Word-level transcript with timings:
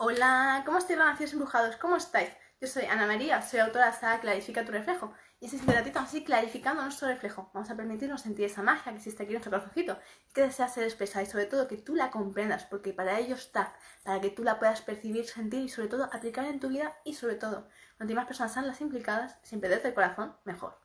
Hola, 0.00 0.62
¿cómo 0.64 0.78
estáis, 0.78 0.96
nacidos 0.96 1.32
embrujados? 1.32 1.74
¿Cómo 1.74 1.96
estáis? 1.96 2.30
Yo 2.60 2.68
soy 2.68 2.84
Ana 2.84 3.04
María, 3.04 3.42
soy 3.42 3.58
autora 3.58 3.86
de 3.90 3.96
saga 3.96 4.20
Clarifica 4.20 4.64
tu 4.64 4.70
reflejo. 4.70 5.12
Y 5.40 5.46
este 5.46 5.72
ratito 5.72 5.98
así 5.98 6.22
clarificando 6.22 6.82
nuestro 6.82 7.08
reflejo. 7.08 7.50
Vamos 7.52 7.68
a 7.68 7.74
permitirnos 7.74 8.20
sentir 8.20 8.44
esa 8.44 8.62
magia 8.62 8.92
que 8.92 8.98
existe 8.98 9.24
aquí 9.24 9.30
en 9.30 9.38
nuestro 9.38 9.50
corazoncito, 9.50 9.98
que 10.32 10.42
desea 10.42 10.68
ser 10.68 10.84
expresada 10.84 11.24
y 11.24 11.26
sobre 11.26 11.46
todo 11.46 11.66
que 11.66 11.78
tú 11.78 11.96
la 11.96 12.12
comprendas, 12.12 12.62
porque 12.66 12.92
para 12.92 13.18
ello 13.18 13.34
está, 13.34 13.74
para 14.04 14.20
que 14.20 14.30
tú 14.30 14.44
la 14.44 14.60
puedas 14.60 14.82
percibir, 14.82 15.26
sentir 15.26 15.62
y 15.62 15.68
sobre 15.68 15.88
todo 15.88 16.04
aplicar 16.12 16.44
en 16.44 16.60
tu 16.60 16.68
vida 16.68 16.94
y 17.04 17.14
sobre 17.14 17.34
todo, 17.34 17.66
cuanto 17.96 18.14
más 18.14 18.26
personas 18.26 18.52
sean 18.52 18.68
las 18.68 18.80
implicadas, 18.80 19.36
siempre 19.42 19.68
desde 19.68 19.88
el 19.88 19.94
corazón, 19.94 20.36
mejor. 20.44 20.78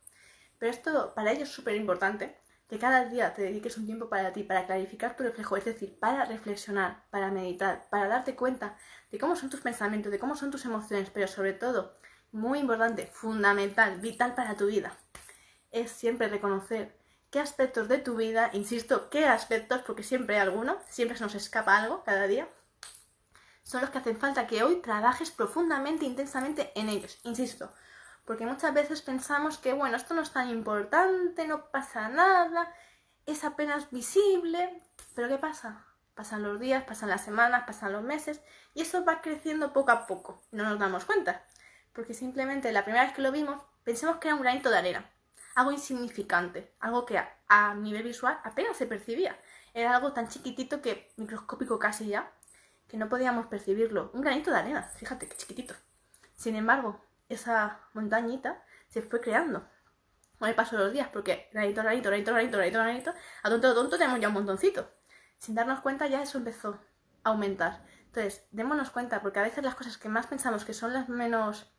Pero 0.57 0.71
esto 0.71 1.13
para 1.13 1.33
ello 1.33 1.43
es 1.43 1.51
súper 1.51 1.75
importante, 1.75 2.35
que 2.67 2.79
cada 2.79 3.05
día 3.05 3.33
te 3.33 3.41
dediques 3.41 3.77
un 3.77 3.85
tiempo 3.85 4.09
para 4.09 4.33
ti, 4.33 4.43
para 4.43 4.65
clarificar 4.65 5.15
tu 5.15 5.23
reflejo, 5.23 5.57
es 5.57 5.65
decir, 5.65 5.97
para 5.99 6.25
reflexionar, 6.25 7.03
para 7.09 7.29
meditar, 7.29 7.87
para 7.89 8.07
darte 8.07 8.35
cuenta 8.35 8.77
de 9.11 9.19
cómo 9.19 9.35
son 9.35 9.49
tus 9.49 9.61
pensamientos, 9.61 10.11
de 10.11 10.19
cómo 10.19 10.35
son 10.35 10.51
tus 10.51 10.65
emociones, 10.65 11.09
pero 11.09 11.27
sobre 11.27 11.53
todo, 11.53 11.93
muy 12.31 12.59
importante, 12.59 13.05
fundamental, 13.07 13.99
vital 13.99 14.33
para 14.35 14.55
tu 14.55 14.67
vida, 14.67 14.97
es 15.71 15.91
siempre 15.91 16.27
reconocer 16.27 16.97
qué 17.29 17.39
aspectos 17.39 17.87
de 17.87 17.97
tu 17.97 18.15
vida, 18.15 18.49
insisto, 18.53 19.09
qué 19.09 19.25
aspectos, 19.25 19.81
porque 19.85 20.03
siempre 20.03 20.35
hay 20.35 20.41
alguno, 20.41 20.77
siempre 20.87 21.17
se 21.17 21.23
nos 21.23 21.35
escapa 21.35 21.77
algo 21.77 22.03
cada 22.03 22.27
día, 22.27 22.47
son 23.63 23.81
los 23.81 23.89
que 23.89 23.97
hacen 23.97 24.17
falta 24.17 24.47
que 24.47 24.63
hoy 24.63 24.81
trabajes 24.81 25.31
profundamente, 25.31 26.05
intensamente 26.05 26.71
en 26.75 26.89
ellos, 26.89 27.19
insisto, 27.23 27.71
porque 28.25 28.45
muchas 28.45 28.73
veces 28.73 29.01
pensamos 29.01 29.57
que, 29.57 29.73
bueno, 29.73 29.97
esto 29.97 30.13
no 30.13 30.21
es 30.21 30.31
tan 30.31 30.49
importante, 30.49 31.47
no 31.47 31.69
pasa 31.71 32.09
nada, 32.09 32.73
es 33.25 33.43
apenas 33.43 33.91
visible, 33.91 34.81
pero 35.15 35.27
¿qué 35.27 35.37
pasa? 35.37 35.85
Pasan 36.15 36.43
los 36.43 36.59
días, 36.59 36.83
pasan 36.83 37.09
las 37.09 37.23
semanas, 37.23 37.63
pasan 37.65 37.91
los 37.91 38.03
meses 38.03 38.41
y 38.73 38.81
eso 38.81 39.03
va 39.03 39.21
creciendo 39.21 39.73
poco 39.73 39.91
a 39.91 40.05
poco. 40.07 40.41
No 40.51 40.63
nos 40.63 40.79
damos 40.79 41.05
cuenta, 41.05 41.45
porque 41.91 42.13
simplemente 42.13 42.71
la 42.71 42.83
primera 42.83 43.05
vez 43.05 43.13
que 43.13 43.21
lo 43.21 43.31
vimos 43.31 43.61
pensamos 43.83 44.17
que 44.17 44.27
era 44.27 44.35
un 44.35 44.41
granito 44.41 44.69
de 44.69 44.77
arena, 44.77 45.09
algo 45.55 45.71
insignificante, 45.71 46.73
algo 46.79 47.05
que 47.05 47.17
a, 47.17 47.75
nivel 47.75 48.03
visual 48.03 48.39
apenas 48.43 48.77
se 48.77 48.87
percibía. 48.87 49.37
Era 49.73 49.95
algo 49.95 50.13
tan 50.13 50.27
chiquitito 50.27 50.81
que, 50.81 51.11
microscópico 51.17 51.79
casi 51.79 52.07
ya, 52.07 52.31
que 52.87 52.97
no 52.97 53.09
podíamos 53.09 53.47
percibirlo. 53.47 54.11
Un 54.13 54.21
granito 54.21 54.51
de 54.51 54.57
arena, 54.57 54.83
fíjate 54.83 55.27
qué 55.27 55.35
chiquitito. 55.35 55.73
Sin 56.35 56.55
embargo, 56.55 57.01
esa 57.29 57.79
montañita 57.93 58.63
se 58.87 59.01
fue 59.01 59.21
creando 59.21 59.67
con 60.39 60.49
el 60.49 60.55
paso 60.55 60.77
de 60.77 60.83
los 60.83 60.93
días, 60.93 61.07
porque 61.11 61.49
granito, 61.53 61.81
granito, 61.81 62.09
granito, 62.09 62.31
granito, 62.31 62.57
granito, 62.57 62.79
granito, 62.79 63.13
a 63.43 63.49
tonto, 63.49 63.73
tonto 63.73 63.97
tenemos 63.97 64.19
ya 64.19 64.27
un 64.27 64.33
montoncito. 64.33 64.89
Sin 65.37 65.55
darnos 65.55 65.79
cuenta 65.79 66.07
ya 66.07 66.21
eso 66.21 66.37
empezó 66.37 66.79
a 67.23 67.29
aumentar. 67.29 67.85
Entonces, 68.07 68.45
démonos 68.51 68.89
cuenta, 68.89 69.21
porque 69.21 69.39
a 69.39 69.43
veces 69.43 69.63
las 69.63 69.75
cosas 69.75 69.97
que 69.97 70.09
más 70.09 70.27
pensamos 70.27 70.65
que 70.65 70.73
son 70.73 70.93
las 70.93 71.09
menos... 71.09 71.71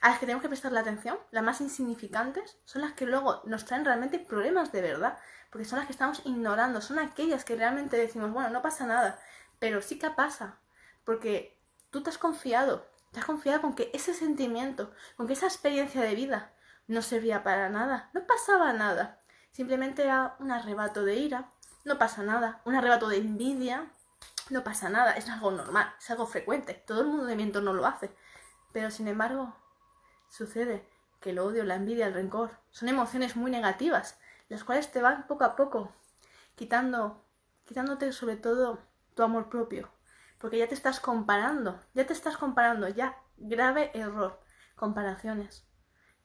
a 0.00 0.10
las 0.10 0.18
que 0.18 0.26
tenemos 0.26 0.42
que 0.42 0.48
prestar 0.48 0.72
la 0.72 0.80
atención, 0.80 1.18
las 1.30 1.42
más 1.42 1.60
insignificantes, 1.60 2.58
son 2.64 2.82
las 2.82 2.92
que 2.92 3.06
luego 3.06 3.42
nos 3.46 3.64
traen 3.64 3.84
realmente 3.84 4.18
problemas 4.18 4.72
de 4.72 4.82
verdad, 4.82 5.18
porque 5.50 5.64
son 5.64 5.78
las 5.78 5.86
que 5.86 5.92
estamos 5.92 6.22
ignorando, 6.24 6.80
son 6.80 6.98
aquellas 6.98 7.44
que 7.44 7.56
realmente 7.56 7.96
decimos, 7.96 8.30
bueno, 8.30 8.50
no 8.50 8.62
pasa 8.62 8.86
nada, 8.86 9.18
pero 9.58 9.80
sí 9.80 9.98
que 9.98 10.10
pasa, 10.10 10.58
porque 11.04 11.58
tú 11.90 12.02
te 12.02 12.10
has 12.10 12.18
confiado, 12.18 12.86
te 13.16 13.20
has 13.20 13.26
confiado 13.26 13.62
con 13.62 13.74
que 13.74 13.90
ese 13.94 14.12
sentimiento, 14.12 14.92
con 15.16 15.26
que 15.26 15.32
esa 15.32 15.46
experiencia 15.46 16.02
de 16.02 16.14
vida 16.14 16.52
no 16.86 17.00
servía 17.00 17.42
para 17.42 17.70
nada, 17.70 18.10
no 18.12 18.26
pasaba 18.26 18.74
nada. 18.74 19.18
Simplemente 19.52 20.02
era 20.02 20.36
un 20.38 20.50
arrebato 20.50 21.02
de 21.02 21.16
ira, 21.16 21.48
no 21.86 21.96
pasa 21.96 22.22
nada. 22.22 22.60
Un 22.66 22.74
arrebato 22.74 23.08
de 23.08 23.16
envidia, 23.16 23.90
no 24.50 24.62
pasa 24.62 24.90
nada. 24.90 25.12
Es 25.12 25.30
algo 25.30 25.50
normal, 25.50 25.94
es 25.98 26.10
algo 26.10 26.26
frecuente. 26.26 26.74
Todo 26.86 27.00
el 27.00 27.06
mundo 27.06 27.24
de 27.24 27.36
mi 27.36 27.44
entorno 27.44 27.72
lo 27.72 27.86
hace. 27.86 28.14
Pero 28.74 28.90
sin 28.90 29.08
embargo, 29.08 29.56
sucede 30.28 30.86
que 31.18 31.30
el 31.30 31.38
odio, 31.38 31.64
la 31.64 31.76
envidia, 31.76 32.08
el 32.08 32.12
rencor 32.12 32.50
son 32.70 32.90
emociones 32.90 33.34
muy 33.34 33.50
negativas, 33.50 34.18
las 34.50 34.62
cuales 34.62 34.92
te 34.92 35.00
van 35.00 35.26
poco 35.26 35.44
a 35.44 35.56
poco 35.56 35.90
quitando, 36.54 37.24
quitándote 37.64 38.12
sobre 38.12 38.36
todo 38.36 38.78
tu 39.14 39.22
amor 39.22 39.48
propio, 39.48 39.88
porque 40.38 40.58
ya 40.58 40.68
te 40.68 40.74
estás 40.74 41.00
comparando, 41.00 41.80
ya 41.94 42.06
te 42.06 42.12
estás 42.12 42.36
comparando, 42.36 42.88
ya 42.88 43.16
grave 43.36 43.90
error, 43.94 44.40
comparaciones. 44.74 45.66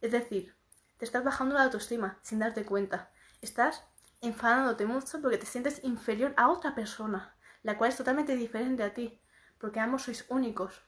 Es 0.01 0.11
decir, 0.11 0.55
te 0.97 1.05
estás 1.05 1.23
bajando 1.23 1.55
la 1.55 1.63
autoestima 1.63 2.19
sin 2.21 2.39
darte 2.39 2.65
cuenta. 2.65 3.11
Estás 3.41 3.83
enfadándote 4.21 4.85
mucho 4.85 5.21
porque 5.21 5.37
te 5.37 5.45
sientes 5.45 5.83
inferior 5.83 6.33
a 6.37 6.49
otra 6.49 6.75
persona, 6.75 7.35
la 7.63 7.77
cual 7.77 7.89
es 7.89 7.97
totalmente 7.97 8.35
diferente 8.35 8.83
a 8.83 8.93
ti, 8.93 9.19
porque 9.57 9.79
ambos 9.79 10.03
sois 10.03 10.25
únicos. 10.29 10.81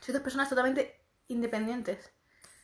Sois 0.00 0.12
dos 0.12 0.22
personas 0.22 0.48
totalmente 0.48 1.04
independientes. 1.28 2.12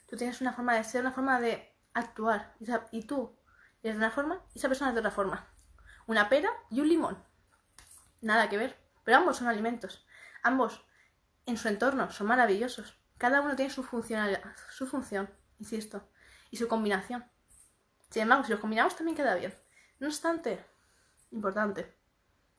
Tú 0.07 0.17
tienes 0.17 0.41
una 0.41 0.53
forma 0.53 0.75
de 0.75 0.85
ser, 0.85 1.03
una 1.03 1.13
forma 1.13 1.41
de 1.41 1.73
actuar, 1.95 2.55
y 2.91 3.03
tú 3.03 3.37
eres 3.83 3.97
de 3.97 4.05
una 4.05 4.11
forma 4.11 4.43
y 4.55 4.59
esa 4.59 4.69
persona 4.69 4.91
es 4.91 4.95
de 4.95 5.01
otra 5.01 5.11
forma. 5.11 5.47
Una 6.07 6.29
pera 6.29 6.51
y 6.71 6.81
un 6.81 6.89
limón. 6.89 7.23
Nada 8.21 8.49
que 8.49 8.59
ver. 8.59 8.82
Pero 9.05 9.19
ambos 9.19 9.37
son 9.37 9.49
alimentos. 9.49 10.07
Ambos, 10.43 10.85
en 11.47 11.57
su 11.57 11.69
entorno, 11.69 12.11
son 12.11 12.27
maravillosos. 12.27 12.99
Cada 13.19 13.41
uno 13.41 13.57
tiene 13.57 13.73
su, 13.73 13.83
funcionalidad, 13.83 14.43
su 14.71 14.87
función, 14.87 15.31
insisto, 15.59 16.09
y 16.51 16.57
su 16.57 16.69
combinación. 16.69 17.25
Sin 18.11 18.23
embargo, 18.23 18.45
si 18.45 18.51
los 18.51 18.61
combinamos 18.61 18.97
también 18.97 19.17
queda 19.17 19.35
bien. 19.35 19.55
No 20.01 20.09
obstante, 20.09 20.65
importante, 21.31 21.97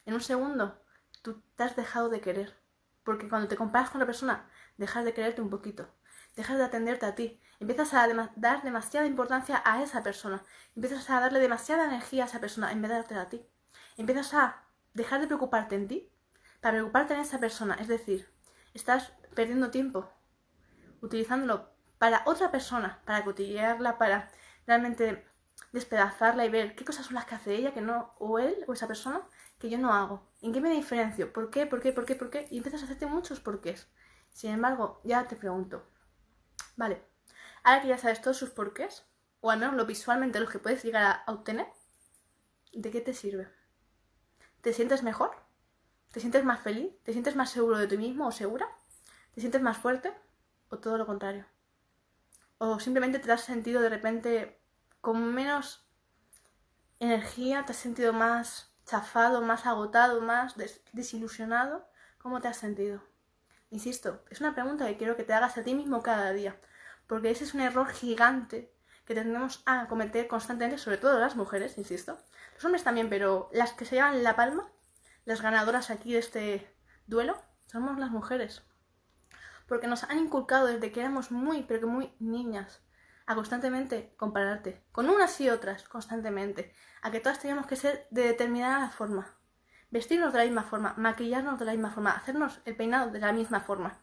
en 0.06 0.14
un 0.14 0.22
segundo 0.22 0.82
tú 1.22 1.42
te 1.56 1.64
has 1.64 1.76
dejado 1.76 2.10
de 2.10 2.22
querer. 2.22 2.56
Porque 3.04 3.28
cuando 3.28 3.48
te 3.48 3.58
comparas 3.58 3.90
con 3.90 4.00
la 4.00 4.06
persona, 4.06 4.50
dejas 4.78 5.04
de 5.06 5.14
quererte 5.14 5.42
un 5.42 5.50
poquito. 5.50 5.94
Dejas 6.36 6.58
de 6.58 6.64
atenderte 6.64 7.06
a 7.06 7.16
ti. 7.16 7.40
Empiezas 7.60 7.94
a 7.94 8.08
dar 8.36 8.64
demasiada 8.64 9.06
importancia 9.06 9.62
a 9.66 9.84
esa 9.84 10.04
persona. 10.04 10.44
Empiezas 10.76 11.10
a 11.10 11.20
darle 11.20 11.40
demasiada 11.40 11.86
energía 11.86 12.24
a 12.24 12.28
esa 12.28 12.40
persona 12.40 12.72
en 12.72 12.82
vez 12.82 12.90
de 12.90 12.98
darte 12.98 13.16
a 13.16 13.30
ti. 13.30 13.46
Empiezas 13.98 14.34
a 14.34 14.64
dejar 14.94 15.22
de 15.22 15.28
preocuparte 15.28 15.76
en 15.76 15.88
ti 15.88 16.13
para 16.64 16.78
preocuparte 16.78 17.14
en 17.14 17.20
esa 17.20 17.42
persona. 17.42 17.76
Es 17.76 17.90
decir, 17.90 18.32
estás 18.74 19.12
perdiendo 19.36 19.70
tiempo 19.70 20.10
utilizándolo 21.02 21.70
para 21.98 22.24
otra 22.26 22.52
persona, 22.52 23.02
para 23.06 23.26
cotillearla, 23.26 23.98
para 23.98 24.32
realmente 24.66 25.28
despedazarla 25.74 26.46
y 26.46 26.50
ver 26.50 26.76
qué 26.76 26.86
cosas 26.86 27.06
son 27.06 27.16
las 27.16 27.26
que 27.26 27.36
hace 27.36 27.56
ella 27.56 27.74
que 27.74 27.82
no, 27.82 28.14
o 28.18 28.40
él, 28.40 28.64
o 28.66 28.72
esa 28.72 28.88
persona, 28.88 29.22
que 29.60 29.70
yo 29.70 29.78
no 29.78 29.94
hago. 29.94 30.26
¿En 30.42 30.54
qué 30.54 30.62
me 30.62 30.70
diferencio? 30.70 31.34
¿Por 31.34 31.50
qué? 31.50 31.66
¿Por 31.66 31.82
qué? 31.82 31.92
¿Por 31.92 32.06
qué? 32.06 32.16
¿Por 32.16 32.30
qué? 32.30 32.48
Y 32.50 32.58
empiezas 32.58 32.82
a 32.82 32.86
hacerte 32.86 33.08
muchos 33.08 33.42
porqués. 33.42 33.90
Sin 34.32 34.52
embargo, 34.52 35.02
ya 35.04 35.28
te 35.28 35.36
pregunto, 35.36 35.86
vale, 36.78 37.04
ahora 37.64 37.82
que 37.82 37.90
ya 37.90 37.98
sabes 37.98 38.22
todos 38.22 38.38
sus 38.38 38.52
porqués, 38.52 39.06
o 39.42 39.52
al 39.52 39.60
menos 39.60 39.76
lo 39.76 39.86
visualmente 39.86 40.40
los 40.40 40.50
que 40.50 40.60
puedes 40.60 40.84
llegar 40.86 41.24
a 41.26 41.32
obtener, 41.32 41.68
¿de 42.72 42.90
qué 42.90 43.02
te 43.02 43.14
sirve? 43.14 43.50
¿Te 44.62 44.72
sientes 44.72 45.04
mejor? 45.04 45.44
¿Te 46.14 46.20
sientes 46.20 46.46
más 46.46 46.60
feliz? 46.62 46.94
¿Te 47.02 47.12
sientes 47.12 47.36
más 47.36 47.50
seguro 47.50 47.80
de 47.80 47.88
ti 47.88 47.98
mismo 47.98 48.28
o 48.28 48.32
segura? 48.32 48.70
¿Te 49.34 49.42
sientes 49.42 49.64
más 49.64 49.80
fuerte? 49.80 50.14
¿O 50.70 50.78
todo 50.78 51.00
lo 51.00 51.08
contrario? 51.08 51.48
¿O 52.60 52.80
simplemente 52.80 53.18
te 53.18 53.32
has 53.32 53.42
sentido 53.42 53.82
de 53.82 53.90
repente 53.90 54.62
con 55.02 55.34
menos 55.34 55.88
energía? 57.00 57.66
¿Te 57.66 57.72
has 57.72 57.80
sentido 57.80 58.14
más 58.14 58.72
chafado, 58.86 59.42
más 59.42 59.66
agotado, 59.66 60.22
más 60.22 60.54
desilusionado? 60.92 61.90
¿Cómo 62.20 62.42
te 62.42 62.48
has 62.48 62.58
sentido? 62.58 63.02
Insisto, 63.72 64.24
es 64.30 64.40
una 64.40 64.54
pregunta 64.54 64.86
que 64.86 64.98
quiero 64.98 65.18
que 65.18 65.24
te 65.24 65.34
hagas 65.34 65.58
a 65.58 65.64
ti 65.64 65.74
mismo 65.74 66.04
cada 66.04 66.32
día, 66.32 66.56
porque 67.08 67.32
ese 67.32 67.44
es 67.44 67.56
un 67.56 67.62
error 67.62 67.88
gigante 67.88 68.72
que 69.06 69.16
tendemos 69.16 69.64
a 69.66 69.88
cometer 69.88 70.28
constantemente, 70.28 70.78
sobre 70.78 70.98
todo 70.98 71.20
las 71.20 71.36
mujeres, 71.36 71.80
insisto. 71.80 72.20
Los 72.54 72.66
hombres 72.66 72.84
también, 72.84 73.10
pero 73.10 73.50
las 73.52 73.74
que 73.74 73.86
se 73.86 73.96
llevan 73.96 74.22
la 74.22 74.36
palma 74.36 74.70
las 75.26 75.42
ganadoras 75.42 75.90
aquí 75.90 76.14
de 76.14 76.20
este 76.20 76.76
duelo 77.08 77.38
somos 77.72 77.98
las 77.98 78.12
mujeres. 78.12 78.64
Porque 79.68 79.88
nos 79.88 80.04
han 80.04 80.20
inculcado 80.20 80.68
desde 80.68 80.92
que 80.92 81.00
éramos 81.00 81.32
muy, 81.32 81.64
pero 81.64 81.80
que 81.80 81.86
muy 81.86 82.14
niñas, 82.20 82.82
a 83.26 83.36
constantemente 83.36 84.14
compararte 84.18 84.84
con 84.92 85.10
unas 85.10 85.40
y 85.40 85.50
otras, 85.50 85.84
constantemente, 85.88 86.74
a 87.02 87.12
que 87.12 87.22
todas 87.22 87.40
teníamos 87.40 87.68
que 87.68 87.78
ser 87.78 88.08
de 88.12 88.24
determinada 88.24 88.90
forma, 88.90 89.38
vestirnos 89.92 90.34
de 90.34 90.40
la 90.40 90.46
misma 90.46 90.64
forma, 90.64 90.94
maquillarnos 90.98 91.58
de 91.58 91.66
la 91.66 91.72
misma 91.72 91.92
forma, 91.92 92.12
hacernos 92.12 92.60
el 92.66 92.76
peinado 92.76 93.12
de 93.12 93.20
la 93.20 93.32
misma 93.32 93.62
forma. 93.62 94.02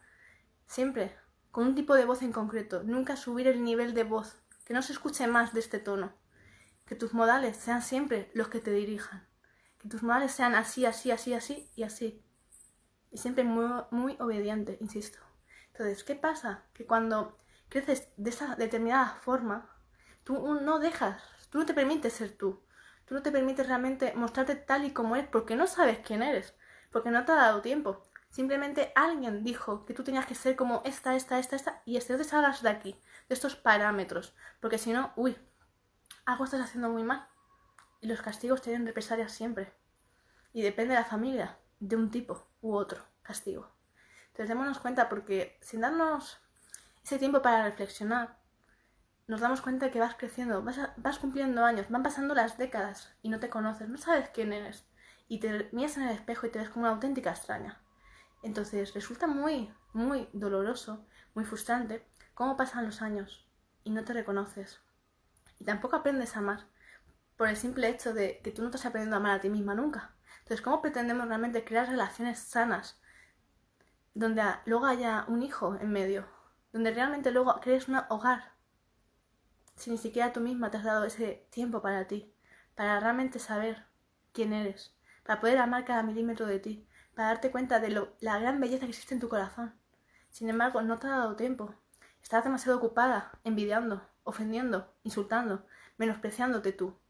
Siempre 0.65 1.15
con 1.51 1.67
un 1.67 1.75
tipo 1.75 1.95
de 1.95 2.05
voz 2.05 2.23
en 2.23 2.31
concreto, 2.31 2.81
nunca 2.83 3.15
subir 3.15 3.47
el 3.47 3.63
nivel 3.63 3.93
de 3.93 4.05
voz, 4.05 4.41
que 4.65 4.73
no 4.73 4.81
se 4.81 4.93
escuche 4.93 5.27
más 5.27 5.53
de 5.53 5.59
este 5.59 5.79
tono, 5.79 6.13
que 6.85 6.95
tus 6.95 7.13
modales 7.13 7.57
sean 7.57 7.81
siempre 7.81 8.31
los 8.33 8.47
que 8.47 8.59
te 8.59 8.71
dirijan 8.71 9.30
tus 9.89 10.03
modales 10.03 10.31
sean 10.31 10.55
así, 10.55 10.85
así, 10.85 11.11
así, 11.11 11.33
así 11.33 11.71
y 11.75 11.83
así. 11.83 12.23
Y 13.09 13.17
siempre 13.17 13.43
muy, 13.43 13.67
muy 13.91 14.15
obediente, 14.19 14.77
insisto. 14.79 15.19
Entonces, 15.67 16.03
¿qué 16.03 16.15
pasa? 16.15 16.63
Que 16.73 16.85
cuando 16.85 17.37
creces 17.69 18.09
de 18.17 18.29
esa 18.29 18.55
determinada 18.55 19.15
forma, 19.21 19.69
tú 20.23 20.59
no 20.61 20.79
dejas, 20.79 21.21
tú 21.49 21.59
no 21.59 21.65
te 21.65 21.73
permites 21.73 22.13
ser 22.13 22.37
tú. 22.37 22.61
Tú 23.05 23.15
no 23.15 23.23
te 23.23 23.31
permites 23.31 23.67
realmente 23.67 24.13
mostrarte 24.15 24.55
tal 24.55 24.85
y 24.85 24.91
como 24.91 25.15
eres 25.15 25.27
porque 25.29 25.55
no 25.55 25.67
sabes 25.67 25.99
quién 25.99 26.23
eres, 26.23 26.55
porque 26.91 27.11
no 27.11 27.25
te 27.25 27.33
ha 27.33 27.35
dado 27.35 27.61
tiempo. 27.61 28.03
Simplemente 28.29 28.93
alguien 28.95 29.43
dijo 29.43 29.85
que 29.85 29.93
tú 29.93 30.03
tenías 30.03 30.25
que 30.25 30.35
ser 30.35 30.55
como 30.55 30.81
esta, 30.85 31.15
esta, 31.15 31.37
esta, 31.37 31.57
esta, 31.57 31.81
y 31.85 31.97
este, 31.97 32.15
te 32.15 32.23
salgas 32.23 32.61
de 32.61 32.69
aquí, 32.69 32.93
de 33.27 33.35
estos 33.35 33.57
parámetros, 33.57 34.33
porque 34.61 34.77
si 34.77 34.93
no, 34.93 35.11
uy, 35.17 35.35
algo 36.25 36.45
estás 36.45 36.61
haciendo 36.61 36.89
muy 36.89 37.03
mal. 37.03 37.27
Y 38.01 38.07
los 38.07 38.21
castigos 38.21 38.61
tienen 38.61 38.85
represalias 38.85 39.31
siempre. 39.31 39.73
Y 40.51 40.61
depende 40.63 40.95
de 40.95 40.99
la 40.99 41.05
familia, 41.05 41.57
de 41.79 41.95
un 41.95 42.11
tipo 42.11 42.49
u 42.61 42.73
otro 42.73 43.01
castigo. 43.21 43.71
Entonces 44.27 44.49
démonos 44.49 44.79
cuenta 44.79 45.07
porque 45.07 45.57
sin 45.61 45.81
darnos 45.81 46.39
ese 47.03 47.19
tiempo 47.19 47.41
para 47.41 47.63
reflexionar, 47.63 48.39
nos 49.27 49.39
damos 49.39 49.61
cuenta 49.61 49.91
que 49.91 49.99
vas 49.99 50.15
creciendo, 50.15 50.61
vas, 50.63 50.79
vas 50.97 51.19
cumpliendo 51.19 51.63
años, 51.63 51.89
van 51.89 52.03
pasando 52.03 52.35
las 52.35 52.57
décadas 52.57 53.15
y 53.21 53.29
no 53.29 53.39
te 53.39 53.49
conoces, 53.49 53.87
no 53.87 53.97
sabes 53.97 54.29
quién 54.29 54.51
eres. 54.51 54.85
Y 55.27 55.39
te 55.39 55.69
miras 55.71 55.97
en 55.97 56.03
el 56.03 56.15
espejo 56.15 56.47
y 56.47 56.49
te 56.49 56.59
ves 56.59 56.69
como 56.69 56.85
una 56.85 56.93
auténtica 56.93 57.29
extraña. 57.29 57.81
Entonces 58.43 58.93
resulta 58.93 59.27
muy, 59.27 59.73
muy 59.93 60.27
doloroso, 60.33 61.05
muy 61.33 61.45
frustrante 61.45 62.05
cómo 62.33 62.57
pasan 62.57 62.85
los 62.85 63.01
años 63.01 63.47
y 63.83 63.91
no 63.91 64.03
te 64.03 64.13
reconoces. 64.13 64.81
Y 65.59 65.65
tampoco 65.65 65.97
aprendes 65.97 66.35
a 66.35 66.39
amar 66.39 66.67
por 67.41 67.49
el 67.49 67.57
simple 67.57 67.89
hecho 67.89 68.13
de 68.13 68.39
que 68.43 68.51
tú 68.51 68.61
no 68.61 68.67
estás 68.67 68.85
aprendiendo 68.85 69.15
a 69.15 69.19
amar 69.19 69.31
a 69.31 69.41
ti 69.41 69.49
misma 69.49 69.73
nunca. 69.73 70.13
Entonces, 70.41 70.61
¿cómo 70.61 70.79
pretendemos 70.79 71.27
realmente 71.27 71.63
crear 71.63 71.87
relaciones 71.87 72.37
sanas 72.37 73.01
donde 74.13 74.43
luego 74.67 74.85
haya 74.85 75.25
un 75.27 75.41
hijo 75.41 75.75
en 75.81 75.91
medio? 75.91 76.27
Donde 76.71 76.91
realmente 76.91 77.31
luego 77.31 77.59
crees 77.59 77.87
un 77.87 77.99
hogar 78.09 78.53
si 79.75 79.89
ni 79.89 79.97
siquiera 79.97 80.33
tú 80.33 80.39
misma 80.39 80.69
te 80.69 80.77
has 80.77 80.83
dado 80.83 81.03
ese 81.03 81.47
tiempo 81.49 81.81
para 81.81 82.05
ti, 82.05 82.31
para 82.75 82.99
realmente 82.99 83.39
saber 83.39 83.87
quién 84.33 84.53
eres, 84.53 84.95
para 85.23 85.41
poder 85.41 85.57
amar 85.57 85.83
cada 85.83 86.03
milímetro 86.03 86.45
de 86.45 86.59
ti, 86.59 86.87
para 87.15 87.29
darte 87.29 87.49
cuenta 87.49 87.79
de 87.79 87.89
lo, 87.89 88.15
la 88.19 88.37
gran 88.37 88.59
belleza 88.59 88.85
que 88.85 88.91
existe 88.91 89.15
en 89.15 89.19
tu 89.19 89.29
corazón. 89.29 89.73
Sin 90.29 90.47
embargo, 90.47 90.83
no 90.83 90.99
te 90.99 91.07
ha 91.07 91.17
dado 91.17 91.35
tiempo. 91.35 91.73
Estás 92.21 92.43
demasiado 92.43 92.77
ocupada, 92.77 93.31
envidiando, 93.43 94.07
ofendiendo, 94.25 94.93
insultando, 95.01 95.65
menospreciándote 95.97 96.71
tú. 96.71 97.00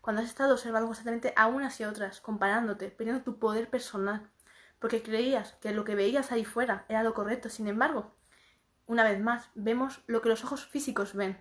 Cuando 0.00 0.22
has 0.22 0.28
estado 0.28 0.54
observando 0.54 0.86
constantemente 0.86 1.32
a 1.36 1.46
unas 1.46 1.78
y 1.80 1.84
otras, 1.84 2.20
comparándote, 2.20 2.90
perdiendo 2.90 3.22
tu 3.22 3.38
poder 3.38 3.68
personal, 3.68 4.30
porque 4.78 5.02
creías 5.02 5.52
que 5.60 5.72
lo 5.72 5.84
que 5.84 5.94
veías 5.94 6.32
ahí 6.32 6.44
fuera 6.44 6.84
era 6.88 7.02
lo 7.02 7.14
correcto. 7.14 7.48
Sin 7.50 7.68
embargo, 7.68 8.14
una 8.86 9.04
vez 9.04 9.20
más, 9.20 9.50
vemos 9.54 10.02
lo 10.06 10.22
que 10.22 10.30
los 10.30 10.44
ojos 10.44 10.66
físicos 10.66 11.14
ven. 11.14 11.38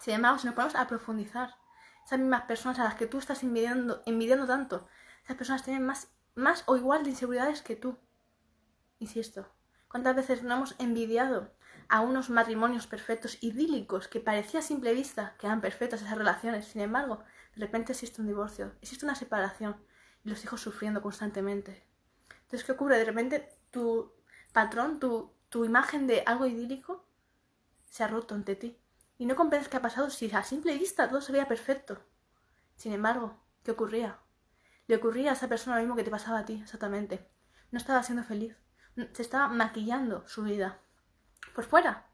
Sin 0.00 0.14
embargo, 0.14 0.38
si 0.38 0.46
nos 0.46 0.54
ponemos 0.54 0.74
a 0.74 0.86
profundizar, 0.88 1.56
esas 2.04 2.18
mismas 2.18 2.42
personas 2.42 2.78
a 2.78 2.84
las 2.84 2.94
que 2.94 3.06
tú 3.06 3.18
estás 3.18 3.42
envidiando, 3.42 4.02
envidiando 4.06 4.46
tanto, 4.46 4.88
esas 5.22 5.36
personas 5.36 5.62
tienen 5.62 5.84
más 5.84 6.08
más 6.34 6.64
o 6.66 6.76
igual 6.76 7.04
de 7.04 7.10
inseguridades 7.10 7.62
que 7.62 7.76
tú. 7.76 7.98
Insisto, 8.98 9.48
¿cuántas 9.88 10.16
veces 10.16 10.42
no 10.42 10.54
hemos 10.54 10.74
envidiado 10.78 11.52
a 11.88 12.00
unos 12.00 12.30
matrimonios 12.30 12.86
perfectos, 12.86 13.38
idílicos, 13.42 14.08
que 14.08 14.20
parecía 14.20 14.60
a 14.60 14.62
simple 14.62 14.94
vista 14.94 15.34
que 15.38 15.46
eran 15.46 15.60
perfectas 15.60 16.02
esas 16.02 16.16
relaciones? 16.16 16.66
Sin 16.66 16.80
embargo, 16.80 17.22
de 17.54 17.66
repente 17.66 17.92
existe 17.92 18.20
un 18.20 18.26
divorcio, 18.26 18.72
existe 18.80 19.04
una 19.04 19.14
separación 19.14 19.76
y 20.24 20.30
los 20.30 20.42
hijos 20.44 20.60
sufriendo 20.60 21.02
constantemente. 21.02 21.86
Entonces, 22.42 22.64
¿qué 22.64 22.72
ocurre? 22.72 22.98
De 22.98 23.04
repente 23.04 23.48
tu 23.70 24.12
patrón, 24.52 25.00
tu, 25.00 25.32
tu 25.48 25.64
imagen 25.64 26.06
de 26.06 26.22
algo 26.26 26.46
idílico 26.46 27.06
se 27.84 28.04
ha 28.04 28.08
roto 28.08 28.34
ante 28.34 28.56
ti. 28.56 28.78
Y 29.18 29.26
no 29.26 29.36
comprendes 29.36 29.68
qué 29.68 29.76
ha 29.76 29.82
pasado 29.82 30.10
si 30.10 30.30
a 30.32 30.42
simple 30.42 30.76
vista 30.76 31.08
todo 31.08 31.20
se 31.20 31.32
veía 31.32 31.46
perfecto. 31.46 32.02
Sin 32.76 32.92
embargo, 32.92 33.38
¿qué 33.62 33.70
ocurría? 33.70 34.18
Le 34.86 34.96
ocurría 34.96 35.30
a 35.30 35.34
esa 35.34 35.48
persona 35.48 35.76
lo 35.76 35.82
mismo 35.82 35.96
que 35.96 36.04
te 36.04 36.10
pasaba 36.10 36.40
a 36.40 36.44
ti, 36.44 36.60
exactamente. 36.62 37.28
No 37.70 37.78
estaba 37.78 38.02
siendo 38.02 38.24
feliz. 38.24 38.56
Se 39.12 39.22
estaba 39.22 39.48
maquillando 39.48 40.26
su 40.26 40.42
vida. 40.42 40.80
Por 41.54 41.64
fuera, 41.64 42.08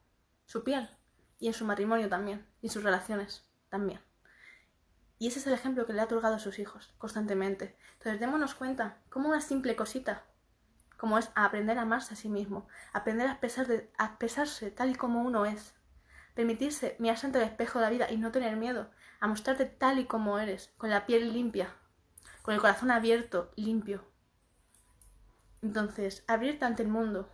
su 0.44 0.64
piel. 0.64 0.90
Y 1.38 1.46
en 1.46 1.54
su 1.54 1.64
matrimonio 1.64 2.08
también. 2.08 2.46
Y 2.60 2.66
en 2.66 2.72
sus 2.72 2.82
relaciones 2.82 3.48
también. 3.68 4.00
Y 5.18 5.28
ese 5.28 5.40
es 5.40 5.46
el 5.46 5.52
ejemplo 5.52 5.86
que 5.86 5.92
le 5.92 6.00
ha 6.00 6.04
otorgado 6.04 6.36
a 6.36 6.40
sus 6.40 6.58
hijos, 6.58 6.94
constantemente. 6.98 7.76
Entonces 7.94 8.20
démonos 8.20 8.54
cuenta, 8.54 8.98
como 9.10 9.28
una 9.28 9.40
simple 9.40 9.74
cosita, 9.74 10.22
como 10.96 11.18
es 11.18 11.30
aprender 11.34 11.78
a 11.78 11.82
amarse 11.82 12.14
a 12.14 12.16
sí 12.16 12.28
mismo, 12.28 12.68
aprender 12.92 13.28
a, 13.28 13.38
a 13.98 14.04
expresarse 14.06 14.70
tal 14.70 14.90
y 14.90 14.94
como 14.94 15.22
uno 15.22 15.46
es, 15.46 15.74
permitirse 16.34 16.96
mirarse 16.98 17.26
ante 17.26 17.38
el 17.38 17.44
espejo 17.44 17.78
de 17.78 17.84
la 17.84 17.90
vida 17.90 18.10
y 18.10 18.16
no 18.16 18.30
tener 18.30 18.56
miedo, 18.56 18.90
a 19.20 19.26
mostrarte 19.26 19.66
tal 19.66 19.98
y 19.98 20.06
como 20.06 20.38
eres, 20.38 20.72
con 20.76 20.90
la 20.90 21.06
piel 21.06 21.32
limpia, 21.32 21.74
con 22.42 22.54
el 22.54 22.60
corazón 22.60 22.90
abierto, 22.90 23.50
limpio. 23.56 24.04
Entonces, 25.62 26.22
abrirte 26.28 26.64
ante 26.64 26.84
el 26.84 26.88
mundo, 26.88 27.28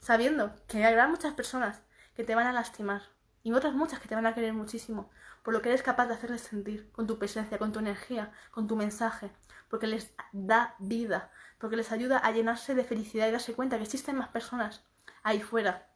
sabiendo 0.00 0.54
que 0.66 0.84
habrá 0.84 1.08
muchas 1.08 1.32
personas 1.32 1.80
que 2.14 2.24
te 2.24 2.34
van 2.34 2.46
a 2.46 2.52
lastimar 2.52 3.02
y 3.42 3.52
otras 3.52 3.74
muchas 3.74 4.00
que 4.00 4.08
te 4.08 4.14
van 4.14 4.26
a 4.26 4.34
querer 4.34 4.52
muchísimo 4.52 5.10
por 5.42 5.54
lo 5.54 5.62
que 5.62 5.70
eres 5.70 5.82
capaz 5.82 6.06
de 6.06 6.14
hacerles 6.14 6.42
sentir 6.42 6.90
con 6.92 7.06
tu 7.06 7.18
presencia, 7.18 7.58
con 7.58 7.72
tu 7.72 7.78
energía, 7.78 8.32
con 8.50 8.66
tu 8.66 8.76
mensaje, 8.76 9.30
porque 9.68 9.86
les 9.86 10.14
da 10.32 10.74
vida, 10.78 11.30
porque 11.58 11.76
les 11.76 11.92
ayuda 11.92 12.18
a 12.18 12.30
llenarse 12.30 12.74
de 12.74 12.84
felicidad 12.84 13.28
y 13.28 13.32
darse 13.32 13.54
cuenta 13.54 13.76
que 13.76 13.84
existen 13.84 14.16
más 14.16 14.28
personas 14.28 14.84
ahí 15.22 15.40
fuera 15.40 15.88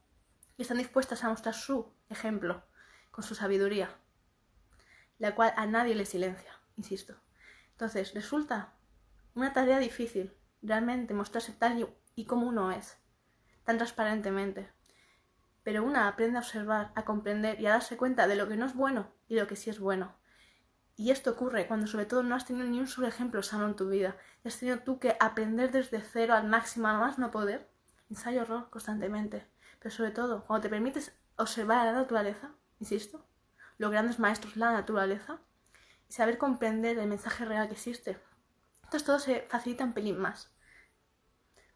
que 0.57 0.63
están 0.63 0.79
dispuestas 0.79 1.25
a 1.25 1.29
mostrar 1.29 1.55
su 1.55 1.93
ejemplo 2.09 2.63
con 3.11 3.25
su 3.25 3.35
sabiduría, 3.35 3.91
la 5.19 5.35
cual 5.35 5.53
a 5.57 5.67
nadie 5.67 5.95
le 5.95 6.07
silencia, 6.07 6.53
insisto. 6.77 7.17
Entonces, 7.73 8.15
resulta 8.15 8.75
una 9.35 9.53
tarea 9.53 9.79
difícil 9.79 10.33
realmente 10.63 11.13
mostrarse 11.13 11.53
tal 11.53 11.93
y 12.15 12.25
como 12.25 12.47
uno 12.47 12.71
es, 12.71 12.97
tan 13.65 13.77
transparentemente. 13.77 14.71
Pero 15.65 15.83
una 15.83 16.07
aprende 16.07 16.39
a 16.39 16.43
observar, 16.43 16.93
a 16.95 17.05
comprender 17.05 17.61
y 17.61 17.67
a 17.67 17.71
darse 17.71 17.97
cuenta 17.97 18.29
de 18.29 18.37
lo 18.37 18.47
que 18.47 18.57
no 18.57 18.67
es 18.67 18.75
bueno 18.75 19.13
y 19.27 19.35
lo 19.35 19.49
que 19.49 19.57
sí 19.57 19.71
es 19.71 19.81
bueno. 19.81 20.15
Y 20.97 21.11
esto 21.11 21.33
ocurre 21.33 21.67
cuando 21.67 21.89
sobre 21.89 22.07
todo 22.07 22.23
no 22.23 22.37
has 22.37 22.47
tenido 22.47 22.69
ni 22.69 22.79
un 22.79 22.87
solo 22.87 23.09
ejemplo 23.09 23.43
sano 23.43 23.67
en 23.67 23.75
tu 23.75 23.89
vida. 23.89 24.17
Y 24.45 24.49
has 24.49 24.59
tenido 24.59 24.79
tú 24.81 25.01
que 25.01 25.17
aprender 25.19 25.73
desde 25.73 26.01
cero 26.01 26.35
al 26.35 26.47
máximo, 26.47 26.87
a 26.87 26.99
más 26.99 27.19
no 27.19 27.33
poder. 27.33 27.69
Ensayo 28.11 28.43
error 28.43 28.71
constantemente. 28.71 29.45
Pero 29.81 29.93
sobre 29.93 30.13
todo, 30.13 30.45
cuando 30.45 30.63
te 30.63 30.69
permites 30.69 31.13
observar 31.37 31.79
a 31.79 31.85
la 31.87 31.93
naturaleza, 31.93 32.55
insisto, 32.79 33.27
los 33.79 33.91
grandes 33.91 34.21
maestros, 34.21 34.57
la 34.57 34.71
naturaleza, 34.71 35.41
saber 36.09 36.39
comprender 36.39 36.99
el 36.99 37.09
mensaje 37.09 37.45
real 37.45 37.67
que 37.67 37.75
existe. 37.75 38.21
Entonces 38.85 39.05
todo 39.05 39.19
se 39.19 39.41
facilita 39.49 39.85
un 39.85 39.95
pelín 39.95 40.19
más. 40.19 40.53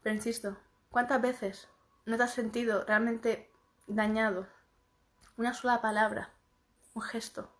Pero 0.02 0.14
insisto, 0.14 0.56
¿cuántas 0.90 1.20
veces 1.20 1.68
no 2.06 2.16
te 2.16 2.22
has 2.22 2.34
sentido 2.34 2.84
realmente 2.84 3.50
dañado? 3.88 4.46
Una 5.38 5.54
sola 5.54 5.80
palabra, 5.80 6.30
un 6.94 7.02
gesto. 7.02 7.50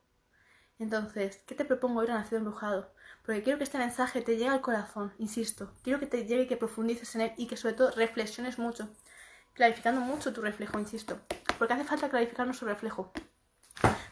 Entonces, 0.79 1.43
¿qué 1.47 1.55
te 1.55 1.65
propongo 1.65 2.01
hoy 2.01 2.09
a 2.09 2.15
Nacido 2.15 2.39
Embrujado? 2.39 2.93
Porque 3.25 3.43
quiero 3.43 3.59
que 3.59 3.65
este 3.65 3.79
mensaje 3.79 4.21
te 4.21 4.37
llegue 4.37 4.51
al 4.51 4.61
corazón, 4.61 5.13
insisto. 5.19 5.73
Quiero 5.83 5.99
que 5.99 6.07
te 6.07 6.27
llegue 6.27 6.43
y 6.43 6.47
que 6.47 6.59
profundices 6.59 7.15
en 7.15 7.23
él 7.23 7.33
y 7.37 7.47
que 7.47 7.57
sobre 7.57 7.75
todo 7.75 7.91
reflexiones 7.93 8.59
mucho. 8.59 8.89
Clarificando 9.55 10.03
mucho 10.03 10.33
tu 10.33 10.43
reflejo, 10.43 10.79
insisto. 10.79 11.19
Porque 11.59 11.75
hace 11.75 11.85
falta 11.85 12.11
clarificar 12.11 12.47
nuestro 12.47 12.69
reflejo. 12.69 13.11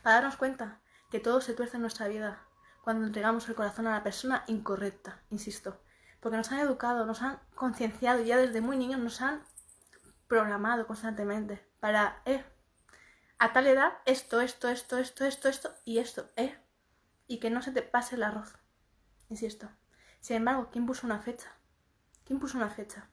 Para 0.03 0.17
darnos 0.17 0.37
cuenta 0.37 0.81
que 1.11 1.21
todo 1.21 1.41
se 1.41 1.55
tuerce 1.55 1.77
en 1.77 1.83
nuestra 1.83 2.09
vida 2.09 2.43
cuando 2.83 3.07
entregamos 3.07 3.49
el 3.49 3.55
corazón 3.55 3.87
a 3.89 3.93
la 3.93 4.03
persona 4.03 4.45
incorrecta, 4.47 5.21
insisto. 5.31 5.81
Porque 6.21 6.39
nos 6.39 6.51
han 6.51 6.61
educado, 6.61 7.05
nos 7.05 7.21
han 7.21 7.39
concienciado 7.55 8.23
ya 8.23 8.39
desde 8.39 8.61
muy 8.61 8.77
niños, 8.77 9.01
nos 9.01 9.21
han 9.21 9.43
programado 10.29 10.87
constantemente 10.87 11.67
para, 11.87 12.21
eh, 12.25 12.43
a 13.39 13.53
tal 13.53 13.69
edad, 13.69 13.93
esto, 14.07 14.41
esto, 14.41 14.69
esto, 14.69 14.99
esto, 14.99 15.25
esto, 15.25 15.49
esto 15.49 15.73
y 15.85 15.99
esto, 15.99 16.29
eh. 16.35 16.59
Y 17.29 17.39
que 17.39 17.49
no 17.49 17.63
se 17.63 17.71
te 17.71 17.81
pase 17.81 18.17
el 18.17 18.25
arroz, 18.25 18.59
insisto. 19.29 19.71
Sin 20.19 20.35
embargo, 20.35 20.69
¿quién 20.73 20.85
puso 20.85 21.07
una 21.07 21.21
fecha? 21.21 21.53
¿Quién 22.25 22.41
puso 22.41 22.57
una 22.57 22.71
fecha? 22.71 23.09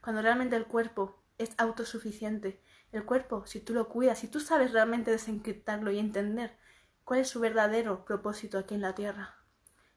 Cuando 0.00 0.22
realmente 0.22 0.54
el 0.54 0.66
cuerpo 0.66 1.24
es 1.38 1.56
autosuficiente. 1.58 2.62
El 2.92 3.04
cuerpo, 3.04 3.46
si 3.46 3.58
tú 3.58 3.74
lo 3.74 3.88
cuidas, 3.88 4.20
si 4.20 4.28
tú 4.28 4.38
sabes 4.38 4.70
realmente 4.70 5.10
desencriptarlo 5.10 5.90
y 5.90 5.98
entender 5.98 6.56
¿Cuál 7.02 7.18
es 7.18 7.28
su 7.28 7.40
verdadero 7.40 8.04
propósito 8.04 8.58
aquí 8.58 8.76
en 8.76 8.82
la 8.82 8.94
Tierra? 8.94 9.34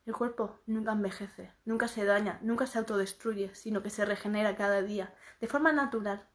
El 0.07 0.15
cuerpo 0.15 0.59
nunca 0.65 0.93
envejece, 0.93 1.53
nunca 1.65 1.87
se 1.87 2.03
daña, 2.03 2.39
nunca 2.41 2.65
se 2.65 2.79
autodestruye, 2.79 3.53
sino 3.53 3.83
que 3.83 3.91
se 3.91 4.05
regenera 4.05 4.55
cada 4.55 4.81
día, 4.81 5.13
de 5.39 5.47
forma 5.47 5.71
natural. 5.71 6.27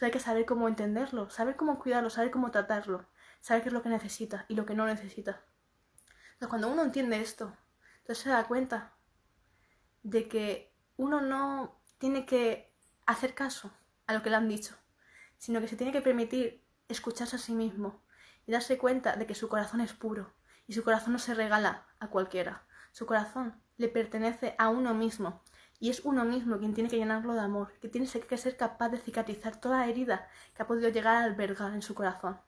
Hay 0.00 0.10
que 0.10 0.20
saber 0.20 0.44
cómo 0.44 0.68
entenderlo, 0.68 1.30
saber 1.30 1.56
cómo 1.56 1.78
cuidarlo, 1.78 2.10
saber 2.10 2.30
cómo 2.30 2.50
tratarlo, 2.50 3.06
saber 3.40 3.62
qué 3.62 3.70
es 3.70 3.72
lo 3.72 3.82
que 3.82 3.88
necesita 3.88 4.44
y 4.48 4.54
lo 4.54 4.66
que 4.66 4.74
no 4.74 4.86
necesita. 4.86 5.42
Entonces, 6.32 6.48
cuando 6.48 6.68
uno 6.68 6.82
entiende 6.82 7.20
esto, 7.20 7.56
entonces 7.98 8.24
se 8.24 8.30
da 8.30 8.46
cuenta 8.46 8.94
de 10.02 10.28
que 10.28 10.74
uno 10.96 11.20
no 11.20 11.80
tiene 11.98 12.26
que 12.26 12.74
hacer 13.06 13.34
caso 13.34 13.72
a 14.06 14.12
lo 14.12 14.22
que 14.22 14.30
le 14.30 14.36
han 14.36 14.48
dicho, 14.48 14.74
sino 15.38 15.60
que 15.60 15.68
se 15.68 15.76
tiene 15.76 15.92
que 15.92 16.02
permitir 16.02 16.62
escucharse 16.88 17.36
a 17.36 17.38
sí 17.38 17.54
mismo, 17.54 18.02
y 18.46 18.52
darse 18.52 18.78
cuenta 18.78 19.16
de 19.16 19.26
que 19.26 19.34
su 19.34 19.48
corazón 19.48 19.80
es 19.80 19.92
puro 19.92 20.32
y 20.66 20.72
su 20.72 20.82
corazón 20.84 21.12
no 21.12 21.18
se 21.18 21.34
regala 21.34 21.86
a 21.98 22.08
cualquiera. 22.08 22.64
Su 22.92 23.06
corazón 23.06 23.60
le 23.76 23.88
pertenece 23.88 24.54
a 24.58 24.68
uno 24.68 24.94
mismo 24.94 25.42
Y 25.78 25.90
es 25.90 26.00
uno 26.04 26.24
mismo 26.24 26.58
quien 26.58 26.74
tiene 26.74 26.88
que 26.88 26.96
llenarlo 26.96 27.34
de 27.34 27.40
amor, 27.40 27.72
que 27.80 27.88
tiene 27.88 28.08
que 28.08 28.38
ser 28.38 28.56
capaz 28.56 28.88
de 28.88 28.98
cicatrizar 28.98 29.60
toda 29.60 29.86
herida 29.86 30.28
que 30.54 30.62
ha 30.62 30.66
podido 30.66 30.88
llegar 30.88 31.16
a 31.16 31.24
albergar 31.24 31.74
en 31.74 31.82
su 31.82 31.94
corazón. 31.94 32.40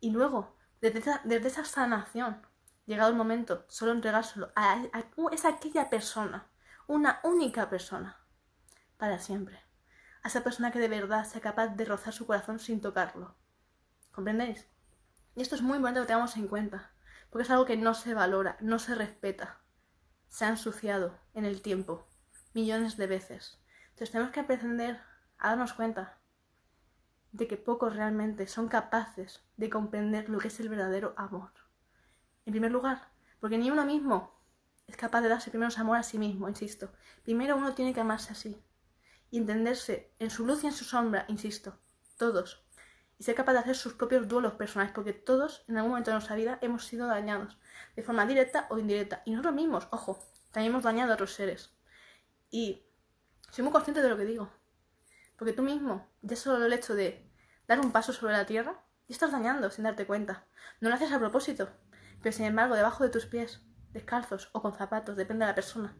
Y 0.00 0.10
luego, 0.10 0.56
desde 0.80 1.48
esa, 1.48 1.64
sanación, 1.64 2.46
llegado 2.86 3.10
el 3.10 3.16
momento, 3.16 3.64
solo 3.68 3.92
entregárselo 3.92 4.52
a, 4.54 4.74
a, 4.92 5.48
aquella 5.48 5.90
persona, 5.90 6.46
una 6.86 7.20
única 7.24 7.68
persona, 7.68 8.20
para 8.96 9.18
siempre. 9.18 9.60
A 10.22 10.28
esa 10.28 10.44
persona 10.44 10.70
que 10.70 10.78
de 10.78 10.88
verdad 10.88 11.24
sea 11.24 11.40
capaz 11.40 11.68
de 11.68 11.84
rozar 11.84 12.12
su 12.12 12.26
corazón 12.26 12.60
sin 12.60 12.80
tocarlo. 12.80 13.34
¿Comprendéis? 14.12 14.66
Y 15.34 15.42
esto 15.42 15.56
es 15.56 15.62
muy 15.62 15.76
importante 15.76 16.00
que 16.00 16.06
tengamos 16.06 16.36
en 16.36 16.46
cuenta, 16.46 16.92
porque 17.30 17.42
es 17.42 17.50
algo 17.50 17.66
que 17.66 17.76
no 17.76 17.94
se 17.94 18.14
valora, 18.14 18.56
no 18.60 18.78
se 18.78 18.94
respeta. 18.94 19.60
Se 20.28 20.44
ha 20.44 20.48
ensuciado 20.48 21.18
en 21.34 21.44
el 21.44 21.62
tiempo 21.62 22.06
millones 22.56 22.96
de 22.96 23.06
veces. 23.06 23.60
Entonces 23.90 24.12
tenemos 24.12 24.32
que 24.32 24.40
aprender 24.40 24.98
a 25.36 25.50
darnos 25.50 25.74
cuenta 25.74 26.18
de 27.32 27.46
que 27.46 27.58
pocos 27.58 27.94
realmente 27.94 28.46
son 28.46 28.68
capaces 28.68 29.42
de 29.58 29.68
comprender 29.68 30.30
lo 30.30 30.38
que 30.38 30.48
es 30.48 30.58
el 30.58 30.70
verdadero 30.70 31.12
amor. 31.18 31.52
En 32.46 32.52
primer 32.52 32.72
lugar, 32.72 33.10
porque 33.40 33.58
ni 33.58 33.70
uno 33.70 33.84
mismo 33.84 34.40
es 34.86 34.96
capaz 34.96 35.20
de 35.20 35.28
darse 35.28 35.50
primero 35.50 35.70
amor 35.76 35.98
a 35.98 36.02
sí 36.02 36.18
mismo, 36.18 36.48
insisto. 36.48 36.90
Primero 37.24 37.58
uno 37.58 37.74
tiene 37.74 37.92
que 37.92 38.00
amarse 38.00 38.32
así 38.32 38.58
y 39.30 39.36
entenderse 39.36 40.14
en 40.18 40.30
su 40.30 40.46
luz 40.46 40.64
y 40.64 40.68
en 40.68 40.72
su 40.72 40.84
sombra, 40.86 41.26
insisto, 41.28 41.78
todos. 42.16 42.64
Y 43.18 43.24
ser 43.24 43.34
capaz 43.34 43.52
de 43.52 43.58
hacer 43.58 43.76
sus 43.76 43.92
propios 43.92 44.28
duelos 44.28 44.54
personales, 44.54 44.94
porque 44.94 45.12
todos 45.12 45.62
en 45.68 45.76
algún 45.76 45.90
momento 45.90 46.10
de 46.10 46.14
nuestra 46.14 46.36
vida 46.36 46.58
hemos 46.62 46.86
sido 46.86 47.06
dañados, 47.06 47.58
de 47.96 48.02
forma 48.02 48.24
directa 48.24 48.66
o 48.70 48.78
indirecta. 48.78 49.20
Y 49.26 49.32
nosotros 49.32 49.54
mismos, 49.54 49.88
ojo, 49.90 50.18
también 50.52 50.72
hemos 50.72 50.84
dañado 50.84 51.12
a 51.12 51.14
otros 51.16 51.34
seres. 51.34 51.75
Y 52.50 52.84
soy 53.50 53.64
muy 53.64 53.72
consciente 53.72 54.02
de 54.02 54.08
lo 54.08 54.16
que 54.16 54.24
digo. 54.24 54.50
Porque 55.36 55.52
tú 55.52 55.62
mismo, 55.62 56.08
ya 56.22 56.36
solo 56.36 56.64
el 56.64 56.72
hecho 56.72 56.94
de 56.94 57.30
dar 57.66 57.80
un 57.80 57.92
paso 57.92 58.12
sobre 58.12 58.34
la 58.34 58.46
tierra, 58.46 58.82
ya 59.08 59.12
estás 59.12 59.32
dañando 59.32 59.70
sin 59.70 59.84
darte 59.84 60.06
cuenta. 60.06 60.46
No 60.80 60.88
lo 60.88 60.94
haces 60.94 61.12
a 61.12 61.18
propósito, 61.18 61.68
pero 62.22 62.34
sin 62.34 62.46
embargo, 62.46 62.74
debajo 62.74 63.04
de 63.04 63.10
tus 63.10 63.26
pies, 63.26 63.60
descalzos 63.92 64.50
o 64.52 64.62
con 64.62 64.74
zapatos, 64.74 65.16
depende 65.16 65.44
de 65.44 65.50
la 65.50 65.54
persona, 65.54 65.96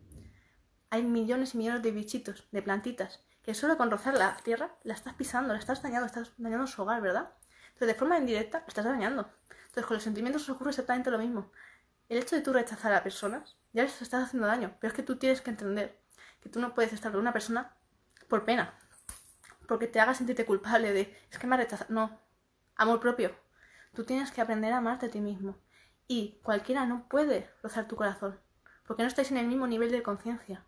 hay 0.90 1.02
millones 1.02 1.54
y 1.54 1.58
millones 1.58 1.82
de 1.82 1.90
bichitos, 1.90 2.46
de 2.52 2.62
plantitas, 2.62 3.24
que 3.42 3.54
solo 3.54 3.76
con 3.76 3.90
rozar 3.90 4.14
la 4.14 4.36
tierra 4.38 4.76
la 4.82 4.94
estás 4.94 5.14
pisando, 5.14 5.52
la 5.52 5.58
estás 5.58 5.82
dañando, 5.82 6.06
estás 6.06 6.32
dañando 6.36 6.66
su 6.66 6.82
hogar, 6.82 7.02
¿verdad? 7.02 7.32
Entonces, 7.68 7.88
de 7.88 7.94
forma 7.94 8.18
indirecta, 8.18 8.60
la 8.60 8.66
estás 8.66 8.84
dañando. 8.84 9.30
Entonces, 9.50 9.86
con 9.86 9.94
los 9.94 10.02
sentimientos 10.02 10.48
ocurre 10.48 10.70
exactamente 10.70 11.10
lo 11.10 11.18
mismo. 11.18 11.52
El 12.08 12.18
hecho 12.18 12.36
de 12.36 12.42
tú 12.42 12.52
rechazar 12.52 12.92
a 12.92 13.02
personas, 13.02 13.56
ya 13.72 13.82
les 13.82 14.00
estás 14.00 14.24
haciendo 14.24 14.46
daño, 14.46 14.76
pero 14.80 14.92
es 14.92 14.96
que 14.96 15.02
tú 15.02 15.16
tienes 15.16 15.40
que 15.40 15.50
entender 15.50 16.00
que 16.40 16.48
tú 16.48 16.60
no 16.60 16.74
puedes 16.74 16.92
estar 16.92 17.12
con 17.12 17.20
una 17.20 17.32
persona 17.32 17.76
por 18.28 18.44
pena, 18.44 18.74
porque 19.66 19.86
te 19.86 20.00
haga 20.00 20.14
sentirte 20.14 20.46
culpable 20.46 20.92
de, 20.92 21.16
es 21.30 21.38
que 21.38 21.46
me 21.46 21.54
ha 21.54 21.58
rechazado. 21.58 21.92
No, 21.92 22.20
amor 22.76 23.00
propio. 23.00 23.34
Tú 23.94 24.04
tienes 24.04 24.30
que 24.30 24.40
aprender 24.40 24.72
a 24.72 24.78
amarte 24.78 25.06
a 25.06 25.10
ti 25.10 25.20
mismo. 25.20 25.58
Y 26.08 26.38
cualquiera 26.42 26.86
no 26.86 27.08
puede 27.08 27.50
rozar 27.62 27.88
tu 27.88 27.96
corazón, 27.96 28.38
porque 28.86 29.02
no 29.02 29.08
estáis 29.08 29.30
en 29.30 29.38
el 29.38 29.46
mismo 29.46 29.66
nivel 29.66 29.90
de 29.90 30.02
conciencia. 30.02 30.64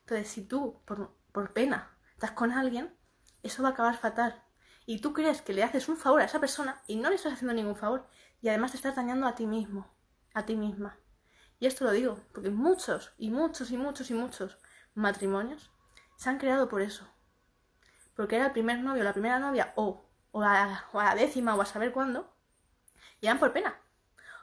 Entonces, 0.00 0.28
si 0.28 0.42
tú, 0.46 0.80
por, 0.84 1.16
por 1.32 1.52
pena, 1.52 1.96
estás 2.12 2.32
con 2.32 2.52
alguien, 2.52 2.94
eso 3.42 3.62
va 3.62 3.70
a 3.70 3.72
acabar 3.72 3.96
fatal. 3.96 4.44
Y 4.84 5.00
tú 5.00 5.12
crees 5.12 5.42
que 5.42 5.52
le 5.52 5.64
haces 5.64 5.88
un 5.88 5.96
favor 5.96 6.20
a 6.20 6.26
esa 6.26 6.38
persona 6.38 6.82
y 6.86 6.96
no 6.96 7.08
le 7.08 7.16
estás 7.16 7.32
haciendo 7.32 7.54
ningún 7.54 7.74
favor. 7.74 8.06
Y 8.40 8.48
además 8.48 8.70
te 8.70 8.76
estás 8.76 8.94
dañando 8.94 9.26
a 9.26 9.34
ti 9.34 9.46
mismo, 9.46 9.92
a 10.34 10.46
ti 10.46 10.54
misma. 10.54 11.00
Y 11.58 11.66
esto 11.66 11.84
lo 11.84 11.90
digo, 11.90 12.20
porque 12.32 12.50
muchos, 12.50 13.12
y 13.18 13.30
muchos, 13.30 13.72
y 13.72 13.76
muchos, 13.76 14.10
y 14.10 14.14
muchos 14.14 14.58
matrimonios 14.96 15.70
se 16.16 16.28
han 16.30 16.38
creado 16.38 16.68
por 16.68 16.82
eso. 16.82 17.06
Porque 18.16 18.36
era 18.36 18.46
el 18.46 18.52
primer 18.52 18.80
novio, 18.80 19.04
la 19.04 19.12
primera 19.12 19.38
novia, 19.38 19.72
o, 19.76 20.04
o, 20.32 20.42
a, 20.42 20.84
o 20.92 21.00
a 21.00 21.04
la 21.04 21.14
décima, 21.14 21.54
o 21.54 21.60
a 21.60 21.66
saber 21.66 21.92
cuándo, 21.92 22.32
y 23.20 23.26
eran 23.26 23.38
por 23.38 23.52
pena. 23.52 23.78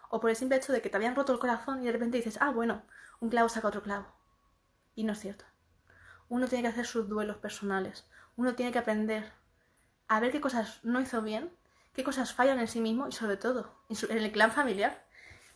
O 0.10 0.20
por 0.20 0.30
el 0.30 0.36
simple 0.36 0.58
hecho 0.58 0.72
de 0.72 0.82
que 0.82 0.90
te 0.90 0.98
habían 0.98 1.16
roto 1.16 1.34
el 1.34 1.40
corazón 1.40 1.82
y 1.82 1.86
de 1.86 1.92
repente 1.92 2.18
dices, 2.18 2.38
ah, 2.40 2.52
bueno, 2.52 2.84
un 3.20 3.30
clavo 3.30 3.50
saca 3.50 3.68
otro 3.68 3.82
clavo. 3.82 4.06
Y 4.96 5.04
no 5.04 5.14
es 5.14 5.20
cierto. 5.20 5.46
Uno 6.30 6.48
tiene 6.48 6.64
que 6.64 6.70
hacer 6.70 6.86
sus 6.86 7.10
duelos 7.10 7.38
personales. 7.38 8.08
Uno 8.36 8.56
tiene 8.56 8.72
que 8.72 8.80
aprender 8.80 9.32
a 10.08 10.20
ver 10.20 10.32
qué 10.32 10.42
cosas 10.42 10.80
no 10.84 11.02
hizo 11.02 11.22
bien, 11.22 11.52
qué 11.94 12.04
cosas 12.04 12.34
fallan 12.34 12.60
en 12.60 12.68
sí 12.68 12.82
mismo 12.82 13.08
y 13.08 13.12
sobre 13.12 13.38
todo 13.38 13.74
en, 13.90 14.18
el 14.18 14.32
clan 14.32 14.52
familiar. 14.52 15.06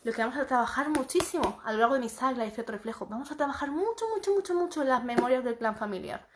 Lo 0.04 0.12
que 0.12 0.22
vamos 0.22 0.36
a 0.38 0.46
trabajar 0.46 0.90
muchísimo 0.90 1.60
a 1.64 1.72
lo 1.72 1.78
largo 1.78 1.94
de 1.94 2.00
mi 2.00 2.08
saga 2.08 2.46
y 2.46 2.52
cierto 2.52 2.70
reflejo. 2.70 3.06
Vamos 3.06 3.32
a 3.32 3.36
trabajar 3.36 3.72
mucho, 3.72 4.08
mucho, 4.14 4.32
mucho, 4.32 4.54
mucho 4.54 4.84
las 4.84 5.02
memorias 5.02 5.42
del 5.42 5.58
clan 5.58 5.76
familiar. 5.76 6.28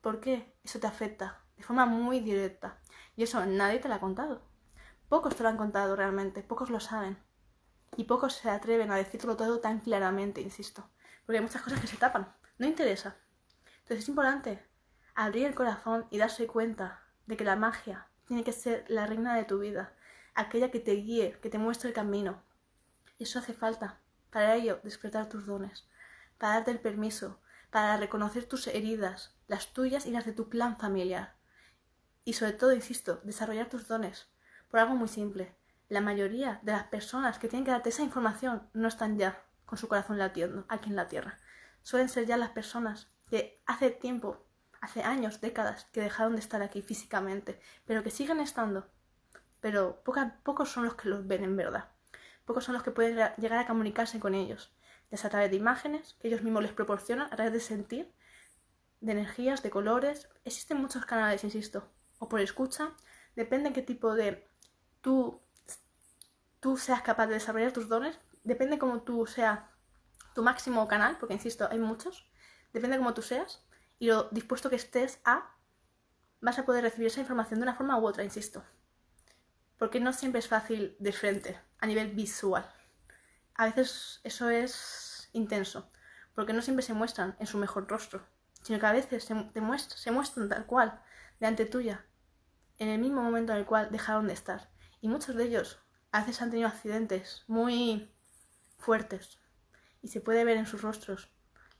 ¿Por 0.00 0.20
qué? 0.20 0.54
Eso 0.62 0.78
te 0.78 0.86
afecta 0.86 1.42
de 1.56 1.64
forma 1.64 1.86
muy 1.86 2.20
directa. 2.20 2.78
Y 3.16 3.24
eso 3.24 3.44
nadie 3.46 3.80
te 3.80 3.88
lo 3.88 3.94
ha 3.94 4.00
contado. 4.00 4.42
Pocos 5.08 5.34
te 5.34 5.42
lo 5.42 5.48
han 5.48 5.56
contado 5.56 5.96
realmente, 5.96 6.44
pocos 6.44 6.70
lo 6.70 6.78
saben. 6.78 7.18
Y 7.96 8.04
pocos 8.04 8.34
se 8.34 8.48
atreven 8.48 8.92
a 8.92 8.96
decirlo 8.96 9.36
todo 9.36 9.58
tan 9.58 9.80
claramente, 9.80 10.40
insisto. 10.40 10.88
Porque 11.26 11.38
hay 11.38 11.44
muchas 11.44 11.62
cosas 11.62 11.80
que 11.80 11.88
se 11.88 11.96
tapan. 11.96 12.32
No 12.58 12.66
interesa. 12.68 13.16
Entonces 13.80 14.04
es 14.04 14.08
importante 14.08 14.64
abrir 15.16 15.46
el 15.46 15.56
corazón 15.56 16.06
y 16.10 16.18
darse 16.18 16.46
cuenta 16.46 17.02
de 17.26 17.36
que 17.36 17.44
la 17.44 17.56
magia 17.56 18.06
tiene 18.24 18.44
que 18.44 18.52
ser 18.52 18.84
la 18.86 19.06
reina 19.06 19.34
de 19.34 19.44
tu 19.44 19.58
vida, 19.58 19.96
aquella 20.34 20.70
que 20.70 20.78
te 20.78 20.92
guíe, 20.92 21.40
que 21.42 21.50
te 21.50 21.58
muestre 21.58 21.88
el 21.88 21.94
camino. 21.94 22.40
Y 23.20 23.24
eso 23.24 23.38
hace 23.38 23.52
falta. 23.52 24.00
Para 24.30 24.54
ello, 24.54 24.80
despertar 24.82 25.28
tus 25.28 25.44
dones, 25.44 25.86
para 26.38 26.54
darte 26.54 26.70
el 26.70 26.80
permiso, 26.80 27.38
para 27.70 27.98
reconocer 27.98 28.46
tus 28.46 28.66
heridas, 28.66 29.36
las 29.46 29.74
tuyas 29.74 30.06
y 30.06 30.10
las 30.10 30.24
de 30.24 30.32
tu 30.32 30.48
plan 30.48 30.78
familiar. 30.78 31.34
Y 32.24 32.32
sobre 32.32 32.54
todo, 32.54 32.72
insisto, 32.72 33.20
desarrollar 33.22 33.68
tus 33.68 33.86
dones. 33.86 34.28
Por 34.70 34.80
algo 34.80 34.94
muy 34.94 35.08
simple. 35.08 35.54
La 35.90 36.00
mayoría 36.00 36.60
de 36.62 36.72
las 36.72 36.84
personas 36.84 37.38
que 37.38 37.48
tienen 37.48 37.66
que 37.66 37.72
darte 37.72 37.90
esa 37.90 38.02
información 38.02 38.70
no 38.72 38.88
están 38.88 39.18
ya 39.18 39.44
con 39.66 39.76
su 39.76 39.86
corazón 39.86 40.16
latiendo 40.16 40.64
aquí 40.70 40.88
en 40.88 40.96
la 40.96 41.08
Tierra. 41.08 41.36
Suelen 41.82 42.08
ser 42.08 42.24
ya 42.24 42.38
las 42.38 42.50
personas 42.50 43.10
que 43.28 43.60
hace 43.66 43.90
tiempo, 43.90 44.46
hace 44.80 45.02
años, 45.02 45.42
décadas, 45.42 45.84
que 45.92 46.00
dejaron 46.00 46.36
de 46.36 46.40
estar 46.40 46.62
aquí 46.62 46.80
físicamente, 46.80 47.60
pero 47.84 48.02
que 48.02 48.10
siguen 48.10 48.40
estando. 48.40 48.88
Pero 49.60 50.02
pocos 50.02 50.70
son 50.70 50.86
los 50.86 50.94
que 50.94 51.10
los 51.10 51.26
ven 51.26 51.44
en 51.44 51.56
verdad. 51.56 51.90
Pocos 52.50 52.64
son 52.64 52.74
los 52.74 52.82
que 52.82 52.90
pueden 52.90 53.32
llegar 53.36 53.60
a 53.60 53.66
comunicarse 53.68 54.18
con 54.18 54.34
ellos, 54.34 54.72
ya 55.08 55.16
sea 55.16 55.28
a 55.28 55.30
través 55.30 55.50
de 55.52 55.56
imágenes 55.56 56.16
que 56.18 56.26
ellos 56.26 56.42
mismos 56.42 56.64
les 56.64 56.72
proporcionan, 56.72 57.28
a 57.32 57.36
través 57.36 57.52
de 57.52 57.60
sentir, 57.60 58.12
de 59.00 59.12
energías, 59.12 59.62
de 59.62 59.70
colores. 59.70 60.28
Existen 60.44 60.78
muchos 60.78 61.06
canales, 61.06 61.44
insisto, 61.44 61.88
o 62.18 62.28
por 62.28 62.40
escucha. 62.40 62.90
Depende 63.36 63.68
en 63.68 63.74
qué 63.74 63.82
tipo 63.82 64.16
de 64.16 64.48
tú, 65.00 65.40
tú 66.58 66.76
seas 66.76 67.02
capaz 67.02 67.28
de 67.28 67.34
desarrollar 67.34 67.70
tus 67.70 67.88
dones. 67.88 68.18
Depende 68.42 68.80
cómo 68.80 69.02
tú 69.02 69.28
seas 69.28 69.60
tu 70.34 70.42
máximo 70.42 70.88
canal, 70.88 71.18
porque 71.20 71.34
insisto, 71.34 71.68
hay 71.70 71.78
muchos. 71.78 72.28
Depende 72.72 72.96
de 72.96 72.98
cómo 73.04 73.14
tú 73.14 73.22
seas 73.22 73.64
y 74.00 74.08
lo 74.08 74.24
dispuesto 74.30 74.70
que 74.70 74.74
estés 74.74 75.20
a, 75.24 75.54
vas 76.40 76.58
a 76.58 76.64
poder 76.64 76.82
recibir 76.82 77.06
esa 77.06 77.20
información 77.20 77.60
de 77.60 77.66
una 77.66 77.76
forma 77.76 77.96
u 77.96 78.04
otra, 78.04 78.24
insisto. 78.24 78.64
Porque 79.80 79.98
no 79.98 80.12
siempre 80.12 80.40
es 80.40 80.48
fácil 80.48 80.94
de 80.98 81.10
frente, 81.10 81.58
a 81.78 81.86
nivel 81.86 82.08
visual. 82.12 82.70
A 83.54 83.64
veces 83.64 84.20
eso 84.24 84.50
es 84.50 85.30
intenso, 85.32 85.88
porque 86.34 86.52
no 86.52 86.60
siempre 86.60 86.84
se 86.84 86.92
muestran 86.92 87.34
en 87.38 87.46
su 87.46 87.56
mejor 87.56 87.88
rostro, 87.88 88.26
sino 88.62 88.78
que 88.78 88.84
a 88.84 88.92
veces 88.92 89.24
se, 89.24 89.60
muestran 89.62 90.50
tal 90.50 90.66
cual, 90.66 91.00
delante 91.38 91.64
tuya, 91.64 92.04
en 92.76 92.88
el 92.88 93.00
mismo 93.00 93.22
momento 93.22 93.52
en 93.52 93.58
el 93.60 93.64
cual 93.64 93.88
dejaron 93.90 94.26
de 94.26 94.34
estar. 94.34 94.68
Y 95.00 95.08
muchos 95.08 95.34
de 95.34 95.44
ellos 95.44 95.80
a 96.12 96.20
veces 96.20 96.42
han 96.42 96.50
tenido 96.50 96.68
accidentes 96.68 97.44
muy 97.46 98.12
fuertes 98.76 99.38
y 100.02 100.08
se 100.08 100.20
puede 100.20 100.44
ver 100.44 100.58
en 100.58 100.66
sus 100.66 100.82
rostros 100.82 101.30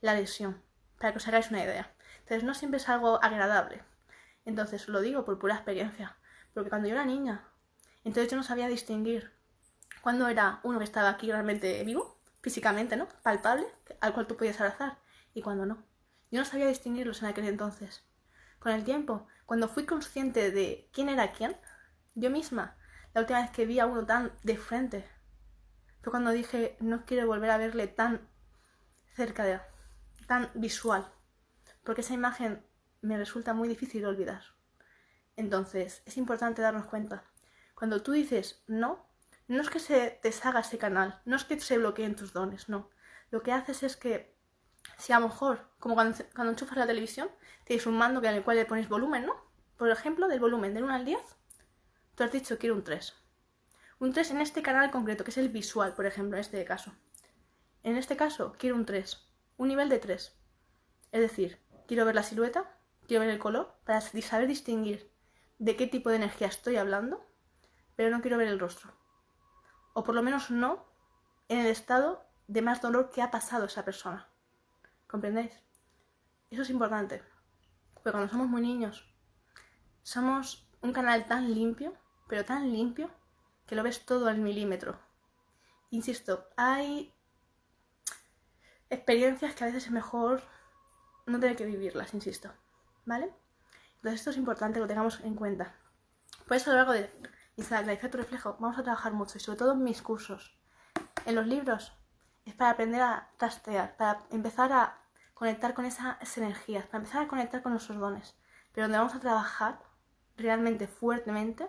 la 0.00 0.14
lesión 0.14 0.62
para 0.98 1.12
que 1.12 1.18
os 1.18 1.28
hagáis 1.28 1.50
una 1.50 1.62
idea. 1.62 1.94
Entonces 2.20 2.44
no 2.44 2.54
siempre 2.54 2.78
es 2.78 2.88
algo 2.88 3.22
agradable. 3.22 3.84
Entonces 4.46 4.88
lo 4.88 5.02
digo 5.02 5.26
por 5.26 5.38
pura 5.38 5.56
experiencia. 5.56 6.16
Porque 6.54 6.70
cuando 6.70 6.88
yo 6.88 6.94
era 6.94 7.04
niña, 7.04 7.49
entonces 8.04 8.30
yo 8.30 8.36
no 8.36 8.42
sabía 8.42 8.68
distinguir 8.68 9.32
cuándo 10.02 10.28
era 10.28 10.60
uno 10.62 10.78
que 10.78 10.84
estaba 10.84 11.10
aquí 11.10 11.30
realmente 11.30 11.82
vivo, 11.84 12.18
físicamente, 12.42 12.96
¿no? 12.96 13.08
Palpable, 13.22 13.66
al 14.00 14.14
cual 14.14 14.26
tú 14.26 14.36
podías 14.36 14.60
abrazar, 14.60 14.98
y 15.34 15.42
cuando 15.42 15.66
no. 15.66 15.82
Yo 16.30 16.40
no 16.40 16.44
sabía 16.44 16.68
distinguirlos 16.68 17.22
en 17.22 17.28
aquel 17.28 17.46
entonces. 17.46 18.02
Con 18.58 18.72
el 18.72 18.84
tiempo, 18.84 19.26
cuando 19.46 19.68
fui 19.68 19.84
consciente 19.84 20.50
de 20.50 20.88
quién 20.92 21.08
era 21.08 21.32
quién, 21.32 21.56
yo 22.14 22.30
misma, 22.30 22.76
la 23.14 23.22
última 23.22 23.42
vez 23.42 23.50
que 23.50 23.66
vi 23.66 23.80
a 23.80 23.86
uno 23.86 24.06
tan 24.06 24.32
de 24.42 24.56
frente, 24.56 25.04
fue 26.02 26.10
cuando 26.10 26.30
dije, 26.30 26.76
no 26.80 27.04
quiero 27.04 27.26
volver 27.26 27.50
a 27.50 27.58
verle 27.58 27.86
tan 27.86 28.28
cerca 29.14 29.44
de, 29.44 29.60
tan 30.26 30.50
visual, 30.54 31.06
porque 31.84 32.00
esa 32.00 32.14
imagen 32.14 32.64
me 33.02 33.18
resulta 33.18 33.54
muy 33.54 33.68
difícil 33.68 34.02
de 34.02 34.08
olvidar. 34.08 34.42
Entonces, 35.36 36.02
es 36.06 36.16
importante 36.16 36.62
darnos 36.62 36.86
cuenta. 36.86 37.24
Cuando 37.80 38.02
tú 38.02 38.12
dices 38.12 38.62
no, 38.66 39.08
no 39.48 39.62
es 39.62 39.70
que 39.70 39.80
se 39.80 40.20
deshaga 40.22 40.60
ese 40.60 40.76
canal, 40.76 41.22
no 41.24 41.34
es 41.34 41.44
que 41.44 41.58
se 41.58 41.78
bloqueen 41.78 42.14
tus 42.14 42.34
dones, 42.34 42.68
no. 42.68 42.90
Lo 43.30 43.42
que 43.42 43.52
haces 43.52 43.82
es 43.82 43.96
que 43.96 44.36
Si 44.98 45.14
a 45.14 45.18
lo 45.18 45.28
mejor, 45.28 45.70
como 45.78 45.94
cuando, 45.94 46.22
enchufas 46.50 46.76
la 46.76 46.86
televisión, 46.86 47.30
tienes 47.64 47.86
un 47.86 47.96
mando 47.96 48.22
en 48.22 48.34
el 48.34 48.44
cual 48.44 48.58
le 48.58 48.66
pones 48.66 48.90
volumen, 48.90 49.24
¿no? 49.24 49.34
Por 49.78 49.88
ejemplo, 49.88 50.28
del 50.28 50.40
volumen 50.40 50.74
del 50.74 50.84
1 50.84 50.92
al 50.94 51.06
10, 51.06 51.18
tú 52.16 52.22
has 52.22 52.32
dicho 52.32 52.58
quiero 52.58 52.74
un 52.74 52.84
3. 52.84 53.14
Un 53.98 54.12
3 54.12 54.30
en 54.32 54.40
este 54.42 54.60
canal 54.60 54.90
concreto, 54.90 55.24
que 55.24 55.30
es 55.30 55.38
el 55.38 55.48
visual, 55.48 55.94
por 55.94 56.04
ejemplo, 56.04 56.36
en 56.36 56.42
este 56.42 56.62
caso. 56.66 56.92
En 57.82 57.96
este 57.96 58.14
caso, 58.14 58.54
quiero 58.58 58.76
un 58.76 58.84
3. 58.84 59.26
Un 59.56 59.68
nivel 59.68 59.88
de 59.88 60.00
3. 60.00 60.38
Es 61.12 61.20
decir, 61.22 61.58
quiero 61.88 62.04
ver 62.04 62.14
la 62.14 62.24
silueta, 62.24 62.76
quiero 63.06 63.22
ver 63.22 63.30
el 63.30 63.38
color, 63.38 63.74
para 63.84 64.02
saber 64.02 64.48
distinguir 64.48 65.10
de 65.58 65.76
qué 65.76 65.86
tipo 65.86 66.10
de 66.10 66.16
energía 66.16 66.48
estoy 66.48 66.76
hablando, 66.76 67.29
pero 68.00 68.16
no 68.16 68.22
quiero 68.22 68.38
ver 68.38 68.48
el 68.48 68.58
rostro. 68.58 68.94
O 69.92 70.02
por 70.04 70.14
lo 70.14 70.22
menos 70.22 70.50
no 70.50 70.86
en 71.50 71.58
el 71.58 71.66
estado 71.66 72.24
de 72.48 72.62
más 72.62 72.80
dolor 72.80 73.10
que 73.10 73.20
ha 73.20 73.30
pasado 73.30 73.66
esa 73.66 73.84
persona. 73.84 74.26
¿Comprendéis? 75.06 75.52
Eso 76.48 76.62
es 76.62 76.70
importante. 76.70 77.22
Porque 77.92 78.12
cuando 78.12 78.30
somos 78.30 78.48
muy 78.48 78.62
niños, 78.62 79.04
somos 80.02 80.66
un 80.80 80.94
canal 80.94 81.26
tan 81.26 81.52
limpio, 81.52 81.92
pero 82.26 82.42
tan 82.46 82.72
limpio, 82.72 83.10
que 83.66 83.74
lo 83.74 83.82
ves 83.82 84.06
todo 84.06 84.28
al 84.28 84.38
milímetro. 84.38 84.98
Insisto, 85.90 86.48
hay 86.56 87.12
experiencias 88.88 89.54
que 89.54 89.64
a 89.64 89.66
veces 89.66 89.84
es 89.84 89.90
mejor 89.90 90.42
no 91.26 91.38
tener 91.38 91.54
que 91.54 91.66
vivirlas, 91.66 92.14
insisto. 92.14 92.50
¿Vale? 93.04 93.30
Entonces 93.96 94.20
esto 94.20 94.30
es 94.30 94.38
importante 94.38 94.76
que 94.76 94.80
lo 94.80 94.88
tengamos 94.88 95.20
en 95.20 95.34
cuenta. 95.34 95.74
Por 96.48 96.56
eso 96.56 96.70
a 96.70 96.72
lo 96.72 96.78
largo 96.78 96.94
de 96.94 97.10
Instagram, 97.60 97.90
efecto 97.90 98.16
reflejo, 98.16 98.56
vamos 98.58 98.78
a 98.78 98.82
trabajar 98.82 99.12
mucho 99.12 99.36
y 99.36 99.40
sobre 99.40 99.58
todo 99.58 99.72
en 99.72 99.84
mis 99.84 100.00
cursos. 100.02 100.56
En 101.26 101.34
los 101.34 101.46
libros 101.46 101.92
es 102.46 102.54
para 102.54 102.70
aprender 102.70 103.02
a 103.02 103.30
trastear, 103.36 103.96
para 103.96 104.20
empezar 104.30 104.72
a 104.72 104.98
conectar 105.34 105.74
con 105.74 105.84
esas 105.84 106.38
energías, 106.38 106.86
para 106.86 106.98
empezar 106.98 107.22
a 107.22 107.28
conectar 107.28 107.62
con 107.62 107.72
nuestros 107.72 107.98
dones. 107.98 108.34
Pero 108.72 108.86
donde 108.86 108.98
vamos 108.98 109.14
a 109.14 109.20
trabajar 109.20 109.78
realmente 110.36 110.86
fuertemente 110.86 111.68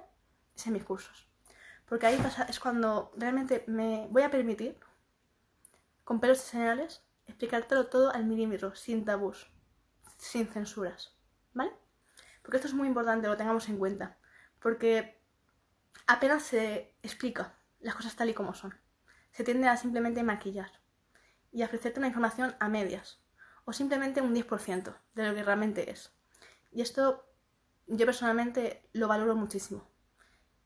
es 0.56 0.66
en 0.66 0.74
mis 0.74 0.84
cursos. 0.84 1.28
Porque 1.88 2.08
ahí 2.08 2.18
pasa, 2.18 2.44
es 2.44 2.60
cuando 2.60 3.12
realmente 3.18 3.66
me 3.68 4.08
voy 4.12 4.24
a 4.24 4.32
permitir, 4.32 4.80
con 6.06 6.22
pelos 6.22 6.40
y 6.40 6.48
señales, 6.48 7.04
explicártelo 7.26 7.88
todo 7.88 8.14
al 8.14 8.26
milímetro, 8.26 8.76
sin 8.76 9.04
tabús, 9.04 9.52
sin 10.18 10.48
censuras. 10.48 11.18
¿Vale? 11.54 11.72
Porque 12.42 12.58
esto 12.58 12.70
es 12.70 12.74
muy 12.74 12.88
importante, 12.88 13.28
lo 13.28 13.36
tengamos 13.36 13.68
en 13.68 13.78
cuenta. 13.78 14.18
Porque 14.60 15.21
apenas 16.12 16.44
se 16.44 16.94
explica 17.04 17.56
las 17.80 17.96
cosas 17.96 18.16
tal 18.16 18.30
y 18.30 18.34
como 18.34 18.54
son. 18.54 18.78
Se 19.32 19.46
tiende 19.46 19.68
a 19.70 19.78
simplemente 19.78 20.24
maquillar 20.24 20.72
y 21.54 21.62
a 21.62 21.66
ofrecerte 21.66 22.00
una 22.00 22.08
información 22.08 22.54
a 22.60 22.68
medias 22.68 23.22
o 23.64 23.72
simplemente 23.72 24.22
un 24.22 24.36
10% 24.36 24.94
de 25.14 25.28
lo 25.28 25.34
que 25.34 25.44
realmente 25.44 25.90
es. 25.90 26.12
Y 26.70 26.82
esto 26.82 27.26
yo 27.88 28.06
personalmente 28.06 28.90
lo 28.92 29.08
valoro 29.08 29.36
muchísimo. 29.36 29.88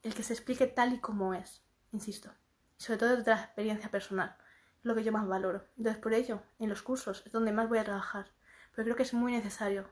El 0.01 0.15
que 0.15 0.23
se 0.23 0.33
explique 0.33 0.65
tal 0.65 0.93
y 0.93 0.99
como 0.99 1.35
es, 1.35 1.63
insisto. 1.91 2.31
Sobre 2.77 2.97
todo 2.97 3.15
desde 3.15 3.31
la 3.31 3.43
experiencia 3.43 3.91
personal. 3.91 4.37
Lo 4.81 4.95
que 4.95 5.03
yo 5.03 5.11
más 5.11 5.27
valoro. 5.27 5.67
Entonces 5.77 6.01
por 6.01 6.13
ello, 6.13 6.41
en 6.57 6.69
los 6.69 6.81
cursos 6.81 7.21
es 7.25 7.31
donde 7.31 7.51
más 7.51 7.69
voy 7.69 7.77
a 7.77 7.83
trabajar. 7.83 8.31
Pero 8.71 8.85
creo 8.85 8.95
que 8.95 9.03
es 9.03 9.13
muy 9.13 9.31
necesario 9.31 9.87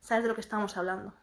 saber 0.00 0.22
de 0.22 0.28
lo 0.30 0.34
que 0.34 0.40
estamos 0.40 0.78
hablando. 0.78 1.14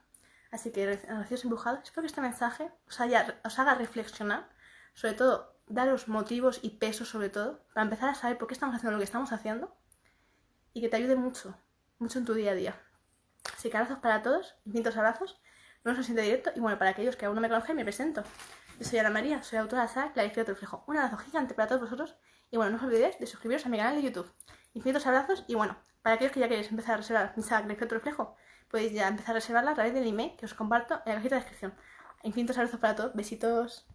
Así 0.51 0.71
que, 0.71 0.85
gracias 0.85 1.43
embrujados, 1.43 1.79
espero 1.83 2.01
que 2.01 2.07
este 2.07 2.21
mensaje 2.21 2.71
os, 2.87 2.99
os 2.99 3.59
haga 3.59 3.75
reflexionar, 3.75 4.49
sobre 4.93 5.13
todo, 5.13 5.55
daros 5.67 6.07
motivos 6.09 6.59
y 6.61 6.71
pesos 6.71 7.07
sobre 7.07 7.29
todo, 7.29 7.65
para 7.73 7.83
empezar 7.83 8.09
a 8.09 8.15
saber 8.15 8.37
por 8.37 8.47
qué 8.47 8.53
estamos 8.53 8.75
haciendo 8.75 8.91
lo 8.91 8.97
que 8.97 9.05
estamos 9.05 9.31
haciendo 9.31 9.73
y 10.73 10.81
que 10.81 10.89
te 10.89 10.97
ayude 10.97 11.15
mucho, 11.15 11.57
mucho 11.99 12.19
en 12.19 12.25
tu 12.25 12.33
día 12.33 12.51
a 12.51 12.55
día. 12.55 12.75
Así 13.55 13.69
que 13.69 13.77
abrazos 13.77 13.99
para 13.99 14.21
todos, 14.21 14.55
infinitos 14.65 14.97
abrazos, 14.97 15.41
no 15.83 15.95
se 15.95 16.03
siente 16.03 16.21
directo 16.21 16.51
y 16.55 16.59
bueno, 16.59 16.77
para 16.77 16.91
aquellos 16.91 17.15
que 17.15 17.25
aún 17.25 17.35
no 17.35 17.41
me 17.41 17.49
conocen, 17.49 17.75
me 17.75 17.83
presento. 17.83 18.23
Yo 18.77 18.85
soy 18.85 18.99
Ana 18.99 19.09
María, 19.09 19.41
soy 19.43 19.59
autora 19.59 19.83
de 19.83 19.87
la 19.87 19.93
saga 19.93 20.43
reflejo. 20.43 20.83
Un 20.87 20.97
abrazo 20.97 21.17
gigante 21.17 21.53
para 21.53 21.67
todos 21.67 21.81
vosotros 21.81 22.15
y 22.51 22.57
bueno, 22.57 22.71
no 22.71 22.77
os 22.77 22.83
olvidéis 22.83 23.17
de 23.19 23.27
suscribiros 23.27 23.65
a 23.65 23.69
mi 23.69 23.77
canal 23.77 23.95
de 23.95 24.03
YouTube. 24.03 24.31
Infinitos 24.73 25.07
abrazos 25.07 25.43
y 25.47 25.55
bueno, 25.55 25.77
para 26.01 26.15
aquellos 26.15 26.33
que 26.33 26.39
ya 26.39 26.49
queréis 26.49 26.69
empezar 26.69 26.95
a 26.95 26.97
reservar 26.97 27.33
mi 27.35 27.43
saga 27.43 27.67
reflejo, 27.67 28.35
podéis 28.71 28.93
ya 28.93 29.07
empezar 29.07 29.31
a 29.31 29.39
reservarla 29.39 29.71
a 29.71 29.75
través 29.75 29.93
del 29.93 30.07
email 30.07 30.35
que 30.37 30.45
os 30.45 30.53
comparto 30.53 31.01
en 31.05 31.11
la 31.11 31.15
cajita 31.15 31.35
de 31.35 31.41
descripción. 31.41 31.73
Infinitos 32.23 32.57
abrazos 32.57 32.79
para 32.79 32.95
todos, 32.95 33.13
besitos. 33.13 33.90